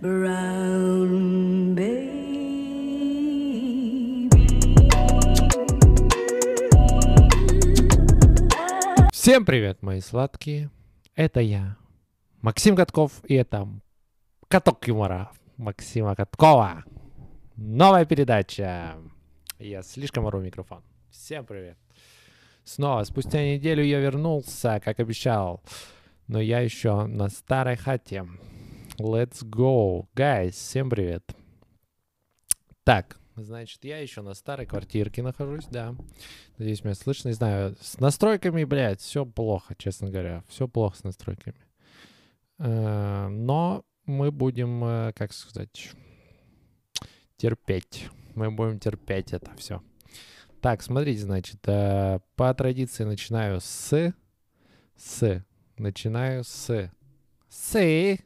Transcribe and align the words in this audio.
Всем 0.00 0.08
привет, 9.44 9.82
мои 9.82 10.00
сладкие. 10.00 10.70
Это 11.14 11.40
я, 11.40 11.76
Максим 12.40 12.76
Катков, 12.76 13.22
и 13.24 13.34
это 13.34 13.68
Каток 14.48 14.88
юмора 14.88 15.32
Максима 15.58 16.16
Каткова. 16.16 16.84
Новая 17.56 18.06
передача. 18.06 18.94
Я 19.58 19.82
слишком 19.82 20.24
ору 20.24 20.40
микрофон. 20.40 20.82
Всем 21.10 21.44
привет. 21.44 21.76
Снова, 22.64 23.04
спустя 23.04 23.42
неделю 23.42 23.84
я 23.84 24.00
вернулся, 24.00 24.80
как 24.82 24.98
обещал. 24.98 25.62
Но 26.26 26.40
я 26.40 26.60
еще 26.60 27.04
на 27.04 27.28
старой 27.28 27.76
хате. 27.76 28.24
Let's 29.00 29.42
go. 29.42 30.08
Guys, 30.14 30.50
всем 30.50 30.90
привет. 30.90 31.24
Так, 32.84 33.18
значит, 33.34 33.82
я 33.82 33.96
еще 33.98 34.20
на 34.20 34.34
старой 34.34 34.66
квартирке 34.66 35.22
нахожусь, 35.22 35.64
да. 35.70 35.96
Надеюсь, 36.58 36.84
меня 36.84 36.94
слышно. 36.94 37.28
Не 37.28 37.34
знаю, 37.34 37.76
с 37.80 37.98
настройками, 37.98 38.62
блядь, 38.64 39.00
все 39.00 39.24
плохо, 39.24 39.74
честно 39.78 40.10
говоря. 40.10 40.44
Все 40.48 40.68
плохо 40.68 40.98
с 40.98 41.04
настройками. 41.04 41.56
Э, 42.58 43.28
Но 43.28 43.86
мы 44.04 44.30
будем, 44.30 44.84
э, 44.84 45.12
как 45.14 45.32
сказать, 45.32 45.92
терпеть. 47.38 48.10
Мы 48.34 48.50
будем 48.50 48.78
терпеть 48.78 49.32
это 49.32 49.50
все. 49.56 49.82
Так, 50.60 50.82
смотрите, 50.82 51.22
значит, 51.22 51.66
э, 51.66 52.20
по 52.36 52.52
традиции 52.52 53.04
начинаю 53.04 53.62
с... 53.62 54.12
С. 54.94 55.42
Начинаю 55.78 56.44
с... 56.44 56.90
С. 57.48 58.20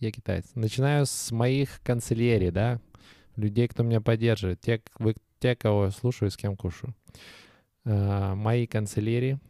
Я 0.00 0.12
китаец. 0.12 0.44
Начинаю 0.54 1.06
с 1.06 1.32
моих 1.32 1.80
канцелярий, 1.82 2.50
да? 2.50 2.80
Людей, 3.36 3.66
кто 3.66 3.82
меня 3.82 4.00
поддерживает. 4.00 4.60
Те, 4.60 4.80
вы, 4.98 5.16
те 5.40 5.56
кого 5.56 5.86
я 5.86 5.90
слушаю, 5.90 6.30
с 6.30 6.36
кем 6.36 6.56
кушаю. 6.56 6.94
Э, 7.84 8.34
мои 8.34 8.66
канцелярии. 8.66 9.40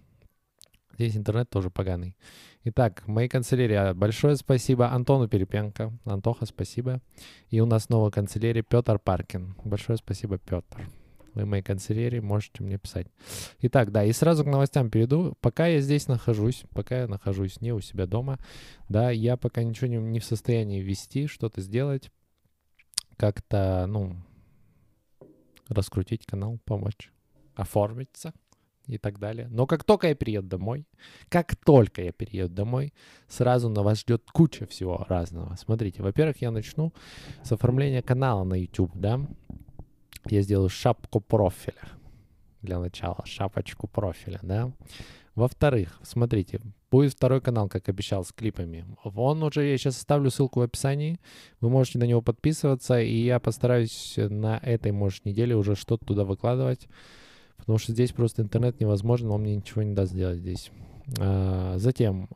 Здесь 0.95 1.17
интернет 1.17 1.51
тоже 1.51 1.71
поганый. 1.71 2.17
Итак, 2.65 3.07
мои 3.07 3.29
канцелярии. 3.29 3.93
Большое 3.93 4.37
спасибо 4.37 4.91
Антону 4.91 5.29
Перепенко. 5.29 5.93
Антоха, 6.05 6.47
спасибо. 6.47 7.01
И 7.51 7.61
у 7.61 7.67
нас 7.67 7.89
новый 7.89 8.11
канцелярий 8.11 8.63
Петр 8.63 8.99
Паркин. 8.99 9.55
Большое 9.65 9.99
спасибо, 9.99 10.39
Петр. 10.39 10.89
Вы 11.35 11.47
мои 11.47 11.63
канцелярии, 11.63 12.21
можете 12.21 12.63
мне 12.63 12.79
писать. 12.79 13.07
Итак, 13.61 13.93
да, 13.93 14.05
и 14.05 14.13
сразу 14.13 14.45
к 14.45 14.49
новостям 14.49 14.91
перейду. 14.91 15.37
Пока 15.41 15.67
я 15.67 15.81
здесь 15.81 16.09
нахожусь, 16.09 16.65
пока 16.75 17.01
я 17.03 17.09
нахожусь 17.09 17.61
не 17.61 17.73
у 17.73 17.81
себя 17.81 18.07
дома, 18.07 18.39
да, 18.89 19.11
я 19.11 19.37
пока 19.37 19.63
ничего 19.63 19.89
не, 19.89 19.97
не 19.97 20.21
в 20.21 20.25
состоянии 20.25 20.81
ввести, 20.81 21.27
что-то 21.27 21.61
сделать, 21.61 22.11
как-то, 23.17 23.87
ну, 23.89 24.17
раскрутить 25.69 26.27
канал, 26.27 26.59
помочь, 26.65 27.11
оформиться 27.55 28.33
и 28.87 28.97
так 28.97 29.19
далее. 29.19 29.49
Но 29.49 29.67
как 29.67 29.85
только 29.85 30.09
я 30.09 30.15
перееду 30.15 30.49
домой, 30.49 30.87
как 31.29 31.55
только 31.57 32.03
я 32.03 32.13
перееду 32.13 32.55
домой, 32.55 32.95
сразу 33.29 33.69
на 33.69 33.83
вас 33.83 34.01
ждет 34.01 34.25
куча 34.33 34.67
всего 34.67 35.05
разного. 35.09 35.55
Смотрите, 35.57 36.03
во-первых, 36.03 36.41
я 36.41 36.51
начну 36.51 36.93
с 37.45 37.53
оформления 37.53 38.03
канала 38.03 38.45
на 38.45 38.55
YouTube, 38.55 38.93
да. 38.95 39.21
Я 40.27 40.43
сделаю 40.43 40.69
шапку 40.69 41.21
профиля 41.21 41.89
для 42.63 42.79
начала, 42.79 43.25
шапочку 43.25 43.87
профиля, 43.87 44.41
да. 44.43 44.73
Во-вторых, 45.35 46.01
смотрите, 46.03 46.61
будет 46.91 47.13
второй 47.13 47.41
канал, 47.41 47.69
как 47.69 47.89
обещал, 47.89 48.25
с 48.25 48.33
клипами. 48.33 48.85
Он 49.05 49.43
уже, 49.45 49.65
я 49.65 49.79
сейчас 49.79 49.97
оставлю 49.97 50.31
ссылку 50.31 50.59
в 50.59 50.63
описании. 50.65 51.21
Вы 51.61 51.71
можете 51.71 52.01
на 52.01 52.05
него 52.05 52.23
подписываться, 52.23 53.01
и 53.01 53.15
я 53.15 53.39
постараюсь 53.39 54.15
на 54.17 54.59
этой, 54.59 54.91
может, 54.91 55.25
неделе 55.25 55.55
уже 55.55 55.77
что-то 55.77 56.05
туда 56.05 56.25
выкладывать. 56.25 56.89
Потому 57.57 57.79
что 57.79 57.93
здесь 57.93 58.11
просто 58.13 58.43
интернет 58.43 58.81
невозможно, 58.81 59.31
он 59.31 59.43
мне 59.43 59.55
ничего 59.55 59.83
не 59.83 59.95
даст 59.95 60.13
сделать 60.13 60.39
здесь. 60.39 60.73
А, 61.21 61.75
затем, 61.79 62.29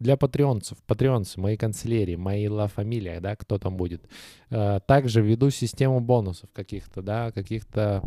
для 0.00 0.16
патреонцев, 0.16 0.78
патреонцы, 0.86 1.38
мои 1.38 1.56
канцелярии, 1.56 2.16
мои 2.16 2.48
ла 2.48 2.66
фамилия, 2.66 3.20
да, 3.20 3.36
кто 3.36 3.58
там 3.58 3.76
будет. 3.76 4.02
А, 4.50 4.80
также 4.80 5.22
веду 5.22 5.50
систему 5.50 6.00
бонусов 6.00 6.50
каких-то, 6.52 7.02
да, 7.02 7.30
каких-то 7.30 8.02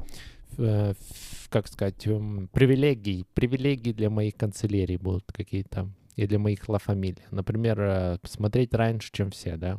э, 0.58 0.94
как 1.50 1.68
сказать, 1.68 2.06
эм, 2.08 2.50
привилегий, 2.52 3.26
привилегий 3.34 3.94
для 3.94 4.10
моих 4.10 4.36
канцелярий 4.36 4.98
будут 4.98 5.32
какие-то, 5.32 5.90
и 6.16 6.28
для 6.28 6.40
моих 6.40 6.68
ла 6.68 6.80
фамилий. 6.80 7.24
Например, 7.32 7.80
э, 7.80 8.18
смотреть 8.24 8.74
раньше, 8.74 9.10
чем 9.12 9.30
все, 9.32 9.56
да, 9.56 9.78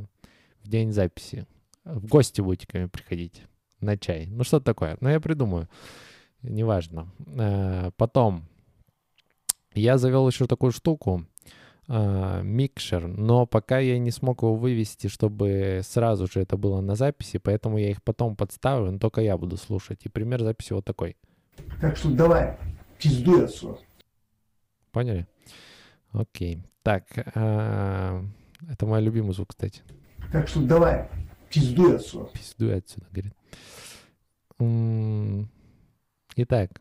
в 0.62 0.68
день 0.68 0.92
записи. 0.92 1.46
В 1.84 2.06
гости 2.06 2.40
будете 2.40 2.66
ко 2.66 2.78
мне 2.78 2.88
приходить 2.88 3.42
на 3.80 3.98
чай. 3.98 4.26
Ну, 4.26 4.44
что 4.44 4.60
такое? 4.60 4.96
Ну, 5.00 5.08
я 5.08 5.20
придумаю. 5.20 5.68
Неважно. 6.42 7.08
Э, 7.26 7.90
Потом, 7.96 8.44
я 9.74 9.98
завел 9.98 10.28
еще 10.28 10.46
такую 10.46 10.70
штуку, 10.72 11.22
э, 11.22 11.33
микшер, 11.88 13.06
но 13.06 13.46
пока 13.46 13.78
я 13.78 13.98
не 13.98 14.10
смог 14.10 14.42
его 14.42 14.54
вывести, 14.54 15.08
чтобы 15.08 15.80
сразу 15.84 16.26
же 16.26 16.40
это 16.40 16.56
было 16.56 16.80
на 16.80 16.94
записи, 16.94 17.38
поэтому 17.38 17.78
я 17.78 17.90
их 17.90 18.02
потом 18.02 18.36
подставлю, 18.36 18.90
но 18.90 18.98
только 18.98 19.20
я 19.20 19.36
буду 19.36 19.56
слушать. 19.56 20.00
И 20.04 20.08
пример 20.08 20.42
записи 20.42 20.72
вот 20.72 20.84
такой. 20.84 21.16
Так 21.80 21.96
что 21.96 22.10
давай, 22.10 22.56
пиздуй 22.98 23.44
отсюда. 23.44 23.78
Поняли? 24.92 25.26
Окей. 26.12 26.62
Так, 26.82 27.04
э, 27.16 28.24
это 28.70 28.86
мой 28.86 29.02
любимый 29.02 29.32
звук, 29.32 29.50
кстати. 29.50 29.82
Так 30.32 30.48
что 30.48 30.60
давай, 30.62 31.08
пиздуй 31.50 31.96
отсюда. 31.96 32.30
Пиздуй 32.32 32.76
отсюда, 32.76 33.06
говорит. 33.10 33.34
Итак. 36.36 36.80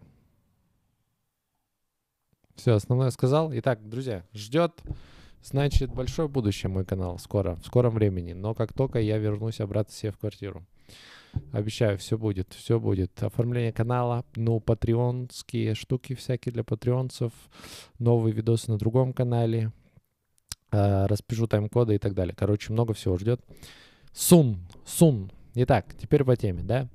Все, 2.56 2.74
основное 2.74 3.10
сказал. 3.10 3.52
Итак, 3.54 3.88
друзья, 3.88 4.24
ждет, 4.34 4.82
значит, 5.42 5.92
большое 5.92 6.28
будущее 6.28 6.70
мой 6.70 6.86
канал 6.86 7.18
скоро, 7.18 7.56
в 7.56 7.66
скором 7.66 7.94
времени. 7.94 8.34
Но 8.34 8.54
как 8.54 8.74
только 8.74 9.00
я 9.00 9.18
вернусь 9.18 9.60
обратно 9.60 9.94
себе 9.94 10.12
в 10.12 10.18
квартиру. 10.18 10.64
Обещаю, 11.52 11.98
все 11.98 12.18
будет, 12.18 12.54
все 12.54 12.80
будет. 12.80 13.24
Оформление 13.24 13.74
канала, 13.74 14.24
ну, 14.36 14.60
патреонские 14.60 15.74
штуки 15.74 16.14
всякие 16.14 16.54
для 16.54 16.64
патреонцев, 16.64 17.32
новые 17.98 18.34
видосы 18.34 18.70
на 18.70 18.78
другом 18.78 19.14
канале, 19.14 19.72
э, 20.72 21.06
распишу 21.08 21.48
тайм-коды 21.48 21.96
и 21.96 21.98
так 21.98 22.14
далее. 22.14 22.36
Короче, 22.38 22.72
много 22.72 22.94
всего 22.94 23.18
ждет. 23.18 23.42
Сун, 24.14 24.60
сун. 24.86 25.32
Итак, 25.56 25.88
теперь 26.00 26.24
по 26.24 26.36
теме, 26.36 26.62
да? 26.62 26.88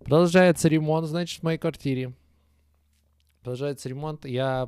Продолжается 0.00 0.68
ремонт, 0.68 1.06
значит, 1.06 1.40
в 1.40 1.42
моей 1.44 1.58
квартире. 1.58 2.12
Продолжается 3.46 3.88
ремонт. 3.88 4.24
Я 4.24 4.66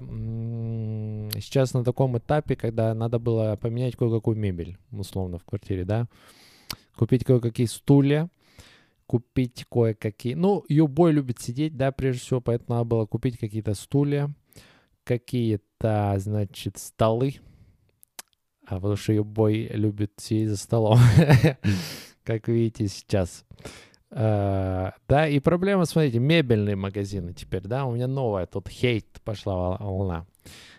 сейчас 1.34 1.74
на 1.74 1.82
таком 1.82 2.16
этапе, 2.16 2.54
когда 2.54 2.94
надо 2.94 3.18
было 3.18 3.58
поменять 3.60 3.96
кое-какую 3.96 4.36
мебель, 4.36 4.78
условно, 4.92 5.38
в 5.38 5.44
квартире, 5.44 5.84
да? 5.84 6.06
Купить 6.94 7.24
кое-какие 7.24 7.66
стулья, 7.66 8.30
купить 9.08 9.66
кое-какие... 9.68 10.34
Ну, 10.34 10.64
Юбой 10.68 11.10
любит 11.10 11.40
сидеть, 11.40 11.76
да, 11.76 11.90
прежде 11.90 12.20
всего, 12.20 12.40
поэтому 12.40 12.78
надо 12.78 12.84
было 12.84 13.06
купить 13.06 13.36
какие-то 13.36 13.74
стулья, 13.74 14.32
какие-то, 15.02 16.14
значит, 16.18 16.78
столы. 16.78 17.34
А 18.64 18.76
потому 18.76 18.94
что 18.94 19.12
Юбой 19.12 19.66
любит 19.72 20.12
сидеть 20.18 20.50
за 20.50 20.56
столом, 20.56 21.00
как 22.22 22.46
видите 22.46 22.86
сейчас. 22.86 23.44
Э, 24.10 24.90
Да, 25.08 25.28
и 25.28 25.38
проблема, 25.40 25.84
смотрите, 25.84 26.18
мебельные 26.18 26.76
магазины 26.76 27.32
теперь, 27.32 27.62
да, 27.62 27.84
у 27.84 27.94
меня 27.94 28.06
новая, 28.06 28.46
тут 28.46 28.68
хейт 28.68 29.20
пошла 29.24 29.54
вол- 29.54 29.76
волна. 29.80 30.26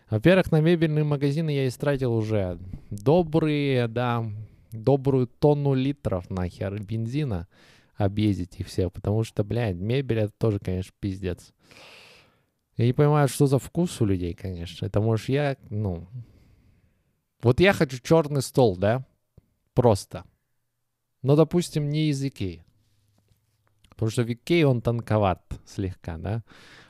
Во-первых, 0.09 0.51
на 0.51 0.61
мебельные 0.61 1.03
магазины 1.03 1.51
я 1.51 1.67
истратил 1.67 2.13
уже 2.13 2.57
добрые, 2.89 3.87
да, 3.87 4.25
добрую 4.71 5.27
тонну 5.27 5.73
литров 5.73 6.29
нахер 6.29 6.81
бензина 6.81 7.47
объездить 7.95 8.59
их 8.59 8.67
все, 8.67 8.89
потому 8.89 9.23
что, 9.23 9.43
блядь, 9.43 9.75
мебель 9.75 10.19
это 10.19 10.33
тоже, 10.37 10.59
конечно, 10.59 10.93
пиздец. 10.99 11.53
Я 12.77 12.85
не 12.85 12.93
понимаю, 12.93 13.27
что 13.27 13.45
за 13.45 13.59
вкус 13.59 13.99
у 13.99 14.05
людей, 14.05 14.33
конечно. 14.33 14.85
Это 14.85 15.01
может 15.01 15.27
я, 15.27 15.57
ну... 15.69 16.07
Вот 17.41 17.59
я 17.59 17.73
хочу 17.73 17.99
черный 18.01 18.41
стол, 18.41 18.77
да? 18.77 19.05
Просто. 19.73 20.23
Но, 21.21 21.35
допустим, 21.35 21.89
не 21.89 22.09
из 22.09 22.23
Икеи. 22.23 22.63
Потому 23.99 24.11
что 24.11 24.23
в 24.23 24.31
Икее 24.31 24.65
он 24.65 24.81
тонковат 24.81 25.43
слегка, 25.65 26.17
да? 26.17 26.41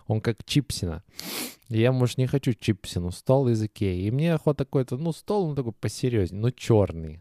Он 0.05 0.21
как 0.21 0.45
чипсина. 0.45 1.01
Я, 1.67 1.91
может, 1.91 2.19
не 2.19 2.27
хочу 2.27 2.53
чипсину, 2.53 3.09
стол 3.09 3.47
из 3.47 3.63
Икеи. 3.63 4.03
И 4.05 4.11
мне 4.11 4.35
охота 4.35 4.63
какой-то, 4.63 4.95
ну, 4.95 5.11
стол, 5.11 5.49
ну, 5.49 5.55
такой 5.55 5.71
посерьезнее, 5.71 6.39
но 6.39 6.51
черный. 6.51 7.19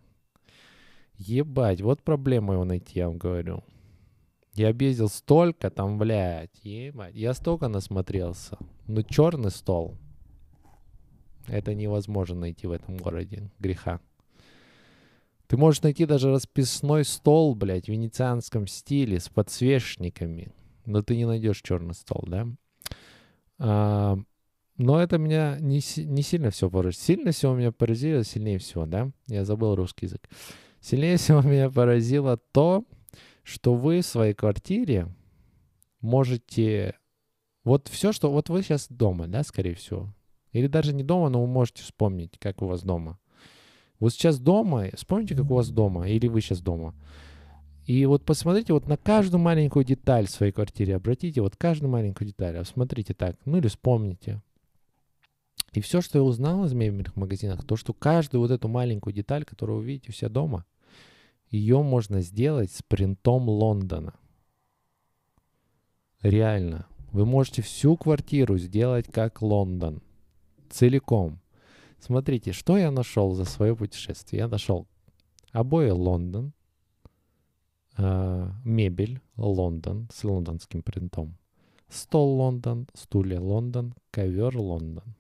Ебать, 1.17 1.81
вот 1.81 2.03
проблема 2.03 2.53
его 2.53 2.67
найти, 2.67 2.99
я 2.99 3.09
вам 3.09 3.17
говорю. 3.17 3.65
Я 4.53 4.69
объездил 4.69 5.09
столько 5.09 5.71
там, 5.71 5.97
блядь, 5.97 6.63
ебать. 6.63 7.15
Я 7.15 7.33
столько 7.33 7.69
насмотрелся. 7.69 8.59
Ну, 8.87 9.03
черный 9.03 9.51
стол. 9.51 9.97
Это 11.47 11.75
невозможно 11.75 12.41
найти 12.41 12.67
в 12.67 12.73
этом 12.73 12.99
городе. 12.99 13.51
Греха. 13.59 14.01
Ты 15.49 15.57
можешь 15.57 15.83
найти 15.83 16.05
даже 16.05 16.31
расписной 16.31 17.05
стол, 17.05 17.55
блядь, 17.55 17.87
в 17.87 17.89
венецианском 17.89 18.67
стиле 18.67 19.19
с 19.19 19.31
подсвечниками, 19.31 20.53
но 20.85 21.03
ты 21.03 21.17
не 21.17 21.25
найдешь 21.25 21.63
черный 21.63 21.95
стол, 21.95 22.25
да? 22.27 22.47
А, 23.59 24.19
но 24.77 25.03
это 25.03 25.17
меня 25.17 25.57
не, 25.59 25.81
не 26.05 26.23
сильно 26.23 26.51
все 26.51 26.69
поразило. 26.71 27.03
Сильно 27.03 27.33
всего 27.33 27.55
меня 27.55 27.73
поразило, 27.73 28.25
сильнее 28.25 28.59
всего, 28.59 28.85
да? 28.85 29.11
Я 29.27 29.47
забыл 29.47 29.75
русский 29.75 30.05
язык. 30.05 30.29
Сильнее 30.81 31.17
всего 31.17 31.41
меня 31.49 31.71
поразило 31.71 32.37
то, 32.53 32.85
что 33.43 33.75
вы 33.75 34.03
в 34.03 34.07
своей 34.07 34.35
квартире 34.35 35.09
можете... 36.03 36.95
Вот 37.65 37.89
все, 37.89 38.13
что... 38.13 38.31
Вот 38.31 38.51
вы 38.51 38.63
сейчас 38.63 38.87
дома, 38.89 39.27
да, 39.29 39.43
скорее 39.45 39.75
всего. 39.75 40.15
Или 40.53 40.67
даже 40.67 40.95
не 40.95 41.03
дома, 41.03 41.31
но 41.31 41.41
вы 41.41 41.47
можете 41.47 41.83
вспомнить, 41.83 42.39
как 42.39 42.61
у 42.61 42.67
вас 42.67 42.83
дома. 42.83 43.19
Вот 44.01 44.13
сейчас 44.13 44.39
дома, 44.39 44.91
вспомните, 44.95 45.35
как 45.35 45.51
у 45.51 45.55
вас 45.55 45.71
дома, 45.71 46.09
или 46.09 46.29
вы 46.29 46.41
сейчас 46.41 46.61
дома. 46.61 46.95
И 47.87 48.05
вот 48.07 48.25
посмотрите 48.25 48.73
вот 48.73 48.87
на 48.87 48.97
каждую 48.97 49.41
маленькую 49.41 49.85
деталь 49.85 50.27
в 50.27 50.31
своей 50.31 50.53
квартире, 50.53 50.97
обратите 50.97 51.41
вот 51.41 51.57
каждую 51.57 51.91
маленькую 51.91 52.29
деталь, 52.29 52.63
смотрите 52.65 53.15
так, 53.15 53.37
ну 53.45 53.59
или 53.59 53.69
вспомните. 53.69 54.43
И 55.73 55.81
все, 55.81 56.01
что 56.01 56.19
я 56.19 56.23
узнал 56.23 56.65
из 56.65 56.73
мебельных 56.73 57.17
магазинах, 57.17 57.65
то, 57.65 57.77
что 57.77 57.93
каждую 57.93 58.41
вот 58.43 58.51
эту 58.51 58.69
маленькую 58.69 59.15
деталь, 59.15 59.45
которую 59.45 59.79
вы 59.79 59.87
видите 59.87 60.11
у 60.11 60.13
себя 60.13 60.29
дома, 60.29 60.65
ее 61.51 61.83
можно 61.83 62.21
сделать 62.21 62.73
с 62.73 62.83
принтом 62.83 63.49
Лондона. 63.49 64.15
Реально. 66.23 66.87
Вы 67.11 67.25
можете 67.25 67.63
всю 67.63 67.97
квартиру 67.97 68.59
сделать 68.59 69.07
как 69.11 69.41
Лондон. 69.41 70.03
Целиком. 70.69 71.41
Смотрите, 71.99 72.53
что 72.53 72.79
я 72.79 72.91
нашел 72.91 73.35
за 73.35 73.45
свое 73.45 73.75
путешествие. 73.75 74.41
Я 74.41 74.49
нашел 74.49 74.87
обои 75.53 75.91
Лондон, 75.91 76.53
э, 77.97 78.51
мебель 78.65 79.21
Лондон 79.37 80.09
с 80.13 80.23
лондонским 80.25 80.83
принтом, 80.83 81.37
стол 81.89 82.37
Лондон, 82.37 82.89
стулья 82.95 83.41
Лондон, 83.41 83.95
ковер 84.11 84.57
Лондон. 84.57 85.15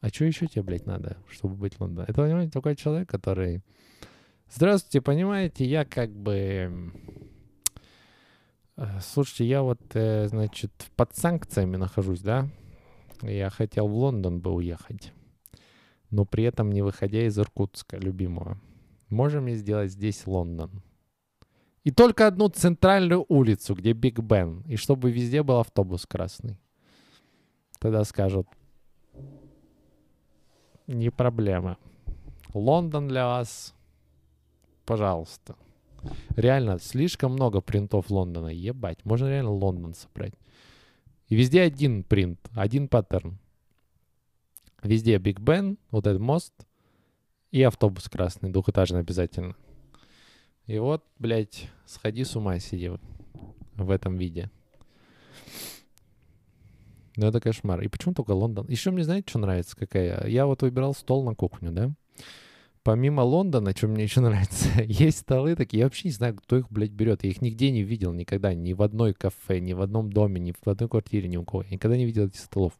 А 0.00 0.08
что 0.08 0.24
еще 0.24 0.46
тебе, 0.46 0.62
блядь, 0.62 0.86
надо, 0.86 1.18
чтобы 1.28 1.56
быть 1.56 1.78
Лондоном? 1.78 2.08
Это, 2.08 2.22
понимаете, 2.22 2.52
такой 2.52 2.76
человек, 2.76 3.08
который... 3.08 3.62
Здравствуйте, 4.50 5.02
понимаете, 5.02 5.64
я 5.64 5.84
как 5.84 6.10
бы... 6.10 6.92
Э, 8.76 9.00
слушайте, 9.02 9.46
я 9.46 9.62
вот, 9.62 9.80
э, 9.94 10.28
значит, 10.28 10.72
под 10.96 11.14
санкциями 11.16 11.76
нахожусь, 11.76 12.20
да? 12.20 12.48
Я 13.20 13.50
хотел 13.50 13.88
в 13.88 13.94
Лондон 13.94 14.40
бы 14.40 14.52
уехать 14.52 15.12
но 16.10 16.24
при 16.24 16.44
этом 16.44 16.72
не 16.72 16.82
выходя 16.82 17.26
из 17.26 17.38
Иркутска, 17.38 17.96
любимого. 17.96 18.58
Можем 19.08 19.46
ли 19.48 19.54
сделать 19.54 19.92
здесь 19.92 20.26
Лондон? 20.26 20.82
И 21.82 21.90
только 21.90 22.26
одну 22.26 22.48
центральную 22.48 23.24
улицу, 23.28 23.74
где 23.74 23.92
Биг 23.92 24.18
Бен, 24.18 24.62
и 24.68 24.76
чтобы 24.76 25.10
везде 25.10 25.42
был 25.42 25.58
автобус 25.58 26.06
красный. 26.06 26.58
Тогда 27.78 28.04
скажут, 28.04 28.46
не 30.86 31.10
проблема. 31.10 31.78
Лондон 32.52 33.08
для 33.08 33.26
вас, 33.26 33.74
пожалуйста. 34.84 35.56
Реально, 36.36 36.78
слишком 36.78 37.32
много 37.32 37.60
принтов 37.60 38.10
Лондона. 38.10 38.48
Ебать, 38.48 39.04
можно 39.04 39.28
реально 39.28 39.52
Лондон 39.52 39.94
собрать. 39.94 40.34
И 41.28 41.36
везде 41.36 41.62
один 41.62 42.02
принт, 42.02 42.40
один 42.54 42.88
паттерн. 42.88 43.38
Везде 44.82 45.18
Биг 45.18 45.40
Бен, 45.40 45.78
вот 45.90 46.06
этот 46.06 46.20
мост 46.20 46.54
и 47.50 47.62
автобус 47.62 48.08
красный, 48.08 48.50
двухэтажный 48.50 49.00
обязательно. 49.00 49.56
И 50.66 50.78
вот, 50.78 51.04
блядь, 51.18 51.68
сходи 51.84 52.24
с 52.24 52.36
ума 52.36 52.58
сиди 52.58 52.92
в 53.76 53.90
этом 53.90 54.16
виде. 54.16 54.50
Ну, 57.16 57.26
это 57.26 57.40
кошмар. 57.40 57.82
И 57.82 57.88
почему 57.88 58.14
только 58.14 58.30
Лондон? 58.30 58.66
Еще 58.68 58.90
мне, 58.90 59.04
знаете, 59.04 59.28
что 59.28 59.40
нравится? 59.40 59.76
Какая? 59.76 60.26
Я 60.26 60.46
вот 60.46 60.62
выбирал 60.62 60.94
стол 60.94 61.24
на 61.24 61.34
кухню, 61.34 61.72
да? 61.72 61.90
Помимо 62.82 63.20
Лондона, 63.20 63.76
что 63.76 63.88
мне 63.88 64.04
еще 64.04 64.20
нравится, 64.22 64.68
есть 64.82 65.18
столы 65.18 65.54
такие, 65.54 65.80
я 65.80 65.84
вообще 65.86 66.08
не 66.08 66.12
знаю, 66.12 66.36
кто 66.36 66.56
их, 66.56 66.70
блядь, 66.70 66.92
берет. 66.92 67.24
Я 67.24 67.30
их 67.30 67.42
нигде 67.42 67.70
не 67.70 67.82
видел 67.82 68.12
никогда, 68.12 68.54
ни 68.54 68.72
в 68.72 68.80
одной 68.80 69.12
кафе, 69.12 69.60
ни 69.60 69.74
в 69.74 69.82
одном 69.82 70.12
доме, 70.12 70.40
ни 70.40 70.52
в 70.52 70.66
одной 70.66 70.88
квартире, 70.88 71.28
ни 71.28 71.36
у 71.36 71.44
кого. 71.44 71.62
Я 71.64 71.70
никогда 71.70 71.96
не 71.96 72.06
видел 72.06 72.26
этих 72.26 72.40
столов 72.40 72.72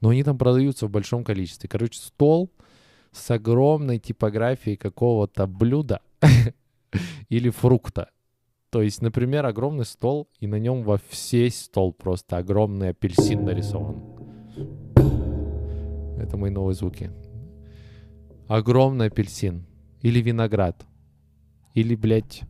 но 0.00 0.10
они 0.10 0.22
там 0.22 0.38
продаются 0.38 0.86
в 0.86 0.90
большом 0.90 1.24
количестве. 1.24 1.68
Короче, 1.68 1.98
стол 1.98 2.50
с 3.12 3.30
огромной 3.30 3.98
типографией 3.98 4.76
какого-то 4.76 5.46
блюда 5.46 6.00
или 7.28 7.50
фрукта. 7.50 8.10
То 8.70 8.82
есть, 8.82 9.02
например, 9.02 9.46
огромный 9.46 9.84
стол, 9.84 10.28
и 10.40 10.48
на 10.48 10.58
нем 10.58 10.82
во 10.82 10.98
всей 11.08 11.50
стол 11.50 11.92
просто 11.92 12.38
огромный 12.38 12.88
апельсин 12.88 13.44
нарисован. 13.44 14.02
Это 16.18 16.36
мои 16.36 16.50
новые 16.50 16.74
звуки. 16.74 17.12
Огромный 18.48 19.06
апельсин. 19.06 19.66
Или 20.00 20.20
виноград. 20.20 20.84
Или, 21.74 21.94
блядь, 21.94 22.42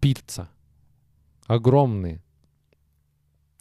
пицца. 0.00 0.48
Огромный. 1.46 2.22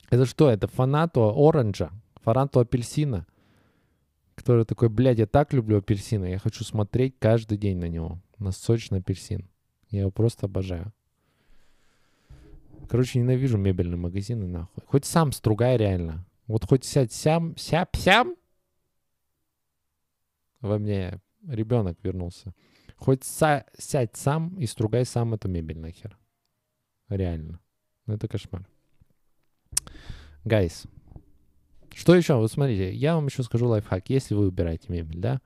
Это 0.10 0.26
что? 0.26 0.50
Это 0.50 0.68
фанато 0.68 1.34
оранжа, 1.36 1.92
фаранту 2.28 2.60
апельсина, 2.60 3.26
который 4.36 4.66
такой, 4.66 4.90
блядь, 4.90 5.18
я 5.18 5.26
так 5.26 5.54
люблю 5.54 5.78
апельсина, 5.78 6.26
я 6.26 6.40
хочу 6.40 6.66
смотреть 6.66 7.16
каждый 7.20 7.58
день 7.58 7.78
на 7.78 7.88
него, 7.88 8.22
на 8.38 8.52
сочный 8.52 9.00
апельсин. 9.00 9.50
Я 9.92 10.02
его 10.02 10.12
просто 10.12 10.48
обожаю. 10.48 10.92
Короче, 12.90 13.20
ненавижу 13.20 13.58
мебельные 13.58 13.96
магазины, 13.96 14.46
нахуй. 14.46 14.84
Хоть 14.88 15.06
сам 15.06 15.32
стругай 15.32 15.78
реально. 15.78 16.26
Вот 16.48 16.66
хоть 16.66 16.84
сядь 16.84 17.14
сям, 17.14 17.56
сяп, 17.56 17.96
сям. 17.96 18.36
Во 20.60 20.78
мне 20.80 21.22
ребенок 21.48 21.98
вернулся. 22.04 22.54
Хоть 22.98 23.24
са, 23.24 23.64
сядь 23.78 24.18
сам 24.18 24.54
и 24.60 24.66
стругай 24.66 25.06
сам 25.06 25.34
эту 25.34 25.48
мебель 25.48 25.80
нахер. 25.80 26.18
Реально. 27.08 27.62
Ну, 28.06 28.16
это 28.16 28.28
кошмар. 28.28 28.68
Гайс, 30.44 30.88
что 31.98 32.16
еще? 32.16 32.36
Вот 32.36 32.52
смотрите, 32.52 32.94
я 32.94 33.16
вам 33.16 33.26
еще 33.26 33.42
скажу 33.42 33.68
лайфхак. 33.68 34.12
Если 34.12 34.36
вы 34.36 34.46
выбираете 34.46 34.86
мебель, 34.90 35.18
да, 35.18 35.42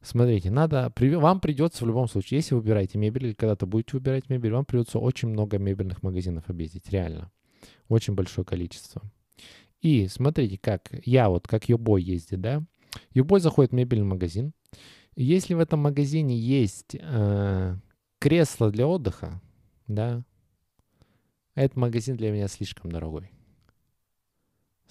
смотрите, 0.00 0.48
надо, 0.48 0.92
вам 0.96 1.40
придется 1.40 1.84
в 1.84 1.88
любом 1.88 2.06
случае, 2.06 2.38
если 2.38 2.54
вы 2.54 2.60
выбираете 2.60 2.98
мебель 2.98 3.26
или 3.26 3.32
когда-то 3.32 3.66
будете 3.66 3.94
выбирать 3.94 4.30
мебель, 4.30 4.52
вам 4.52 4.64
придется 4.64 5.00
очень 5.00 5.28
много 5.28 5.58
мебельных 5.58 6.04
магазинов 6.04 6.48
объездить, 6.48 6.88
реально. 6.90 7.32
Очень 7.88 8.14
большое 8.14 8.44
количество. 8.44 9.02
И 9.80 10.06
смотрите, 10.06 10.56
как 10.56 10.88
я 11.04 11.28
вот, 11.28 11.48
как 11.48 11.68
Юбой 11.68 12.00
ездит, 12.00 12.40
да, 12.40 12.62
Юбой 13.12 13.40
заходит 13.40 13.72
в 13.72 13.74
мебельный 13.74 14.06
магазин. 14.06 14.52
Если 15.16 15.54
в 15.54 15.58
этом 15.58 15.80
магазине 15.80 16.38
есть 16.38 16.94
э, 16.94 17.76
кресло 18.20 18.70
для 18.70 18.86
отдыха, 18.86 19.42
да, 19.88 20.22
этот 21.56 21.76
магазин 21.76 22.16
для 22.16 22.30
меня 22.30 22.46
слишком 22.46 22.92
дорогой 22.92 23.32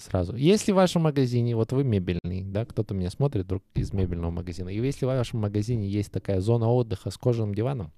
сразу. 0.02 0.36
Если 0.36 0.72
в 0.72 0.76
вашем 0.76 1.04
магазине, 1.04 1.56
вот 1.56 1.72
вы 1.72 1.84
мебельный, 1.84 2.44
да, 2.44 2.66
кто-то 2.66 2.94
меня 2.94 3.10
смотрит 3.10 3.46
вдруг 3.46 3.64
из 3.74 3.94
мебельного 3.94 4.32
магазина, 4.32 4.70
и 4.70 4.80
если 4.80 5.06
в 5.06 5.10
вашем 5.10 5.40
магазине 5.40 5.88
есть 5.88 6.12
такая 6.12 6.40
зона 6.42 6.68
отдыха 6.70 7.12
с 7.12 7.18
кожаным 7.18 7.54
диваном, 7.54 7.92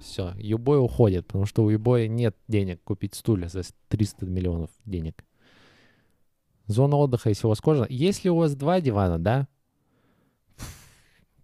все, 0.00 0.32
Юбой 0.36 0.82
уходит, 0.82 1.26
потому 1.26 1.46
что 1.46 1.64
у 1.64 1.70
Юбоя 1.70 2.08
нет 2.08 2.36
денег 2.48 2.82
купить 2.84 3.14
стулья 3.14 3.48
за 3.48 3.62
300 3.88 4.26
миллионов 4.26 4.70
денег. 4.84 5.24
Зона 6.66 6.96
отдыха, 6.96 7.28
если 7.28 7.46
у 7.46 7.50
вас 7.50 7.60
кожа... 7.60 7.86
Если 7.90 8.30
у 8.30 8.36
вас 8.36 8.54
два 8.54 8.80
дивана, 8.80 9.18
да, 9.18 9.46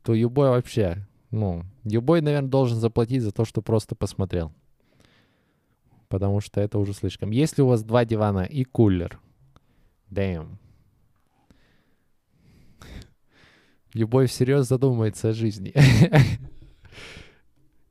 то 0.02 0.14
Юбой 0.14 0.48
вообще, 0.48 1.06
ну, 1.30 1.64
Юбой, 1.84 2.22
наверное, 2.22 2.48
должен 2.48 2.78
заплатить 2.78 3.22
за 3.22 3.30
то, 3.30 3.44
что 3.44 3.60
просто 3.60 3.94
посмотрел 3.94 4.52
потому 6.10 6.40
что 6.40 6.60
это 6.60 6.78
уже 6.78 6.92
слишком. 6.92 7.30
Если 7.30 7.62
у 7.62 7.68
вас 7.68 7.82
два 7.82 8.04
дивана 8.04 8.40
и 8.40 8.64
кулер, 8.64 9.18
damn. 10.10 10.56
Любовь 13.94 14.30
всерьез 14.30 14.66
задумается 14.68 15.30
о 15.30 15.32
жизни. 15.32 15.72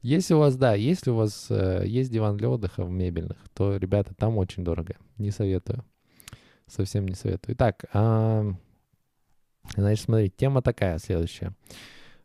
Если 0.02 0.34
у 0.34 0.40
вас, 0.40 0.56
да, 0.56 0.76
если 0.76 1.10
у 1.10 1.16
вас 1.16 1.48
э, 1.50 1.84
есть 1.86 2.10
диван 2.10 2.38
для 2.38 2.50
отдыха 2.50 2.86
в 2.86 2.90
мебельных, 2.90 3.36
то, 3.54 3.76
ребята, 3.76 4.14
там 4.16 4.38
очень 4.38 4.64
дорого. 4.64 4.96
Не 5.18 5.30
советую. 5.30 5.84
Совсем 6.68 7.06
не 7.06 7.16
советую. 7.16 7.54
Итак, 7.56 7.84
э, 7.92 8.54
значит, 9.76 10.06
смотрите, 10.06 10.34
тема 10.38 10.62
такая 10.62 11.00
следующая. 11.00 11.54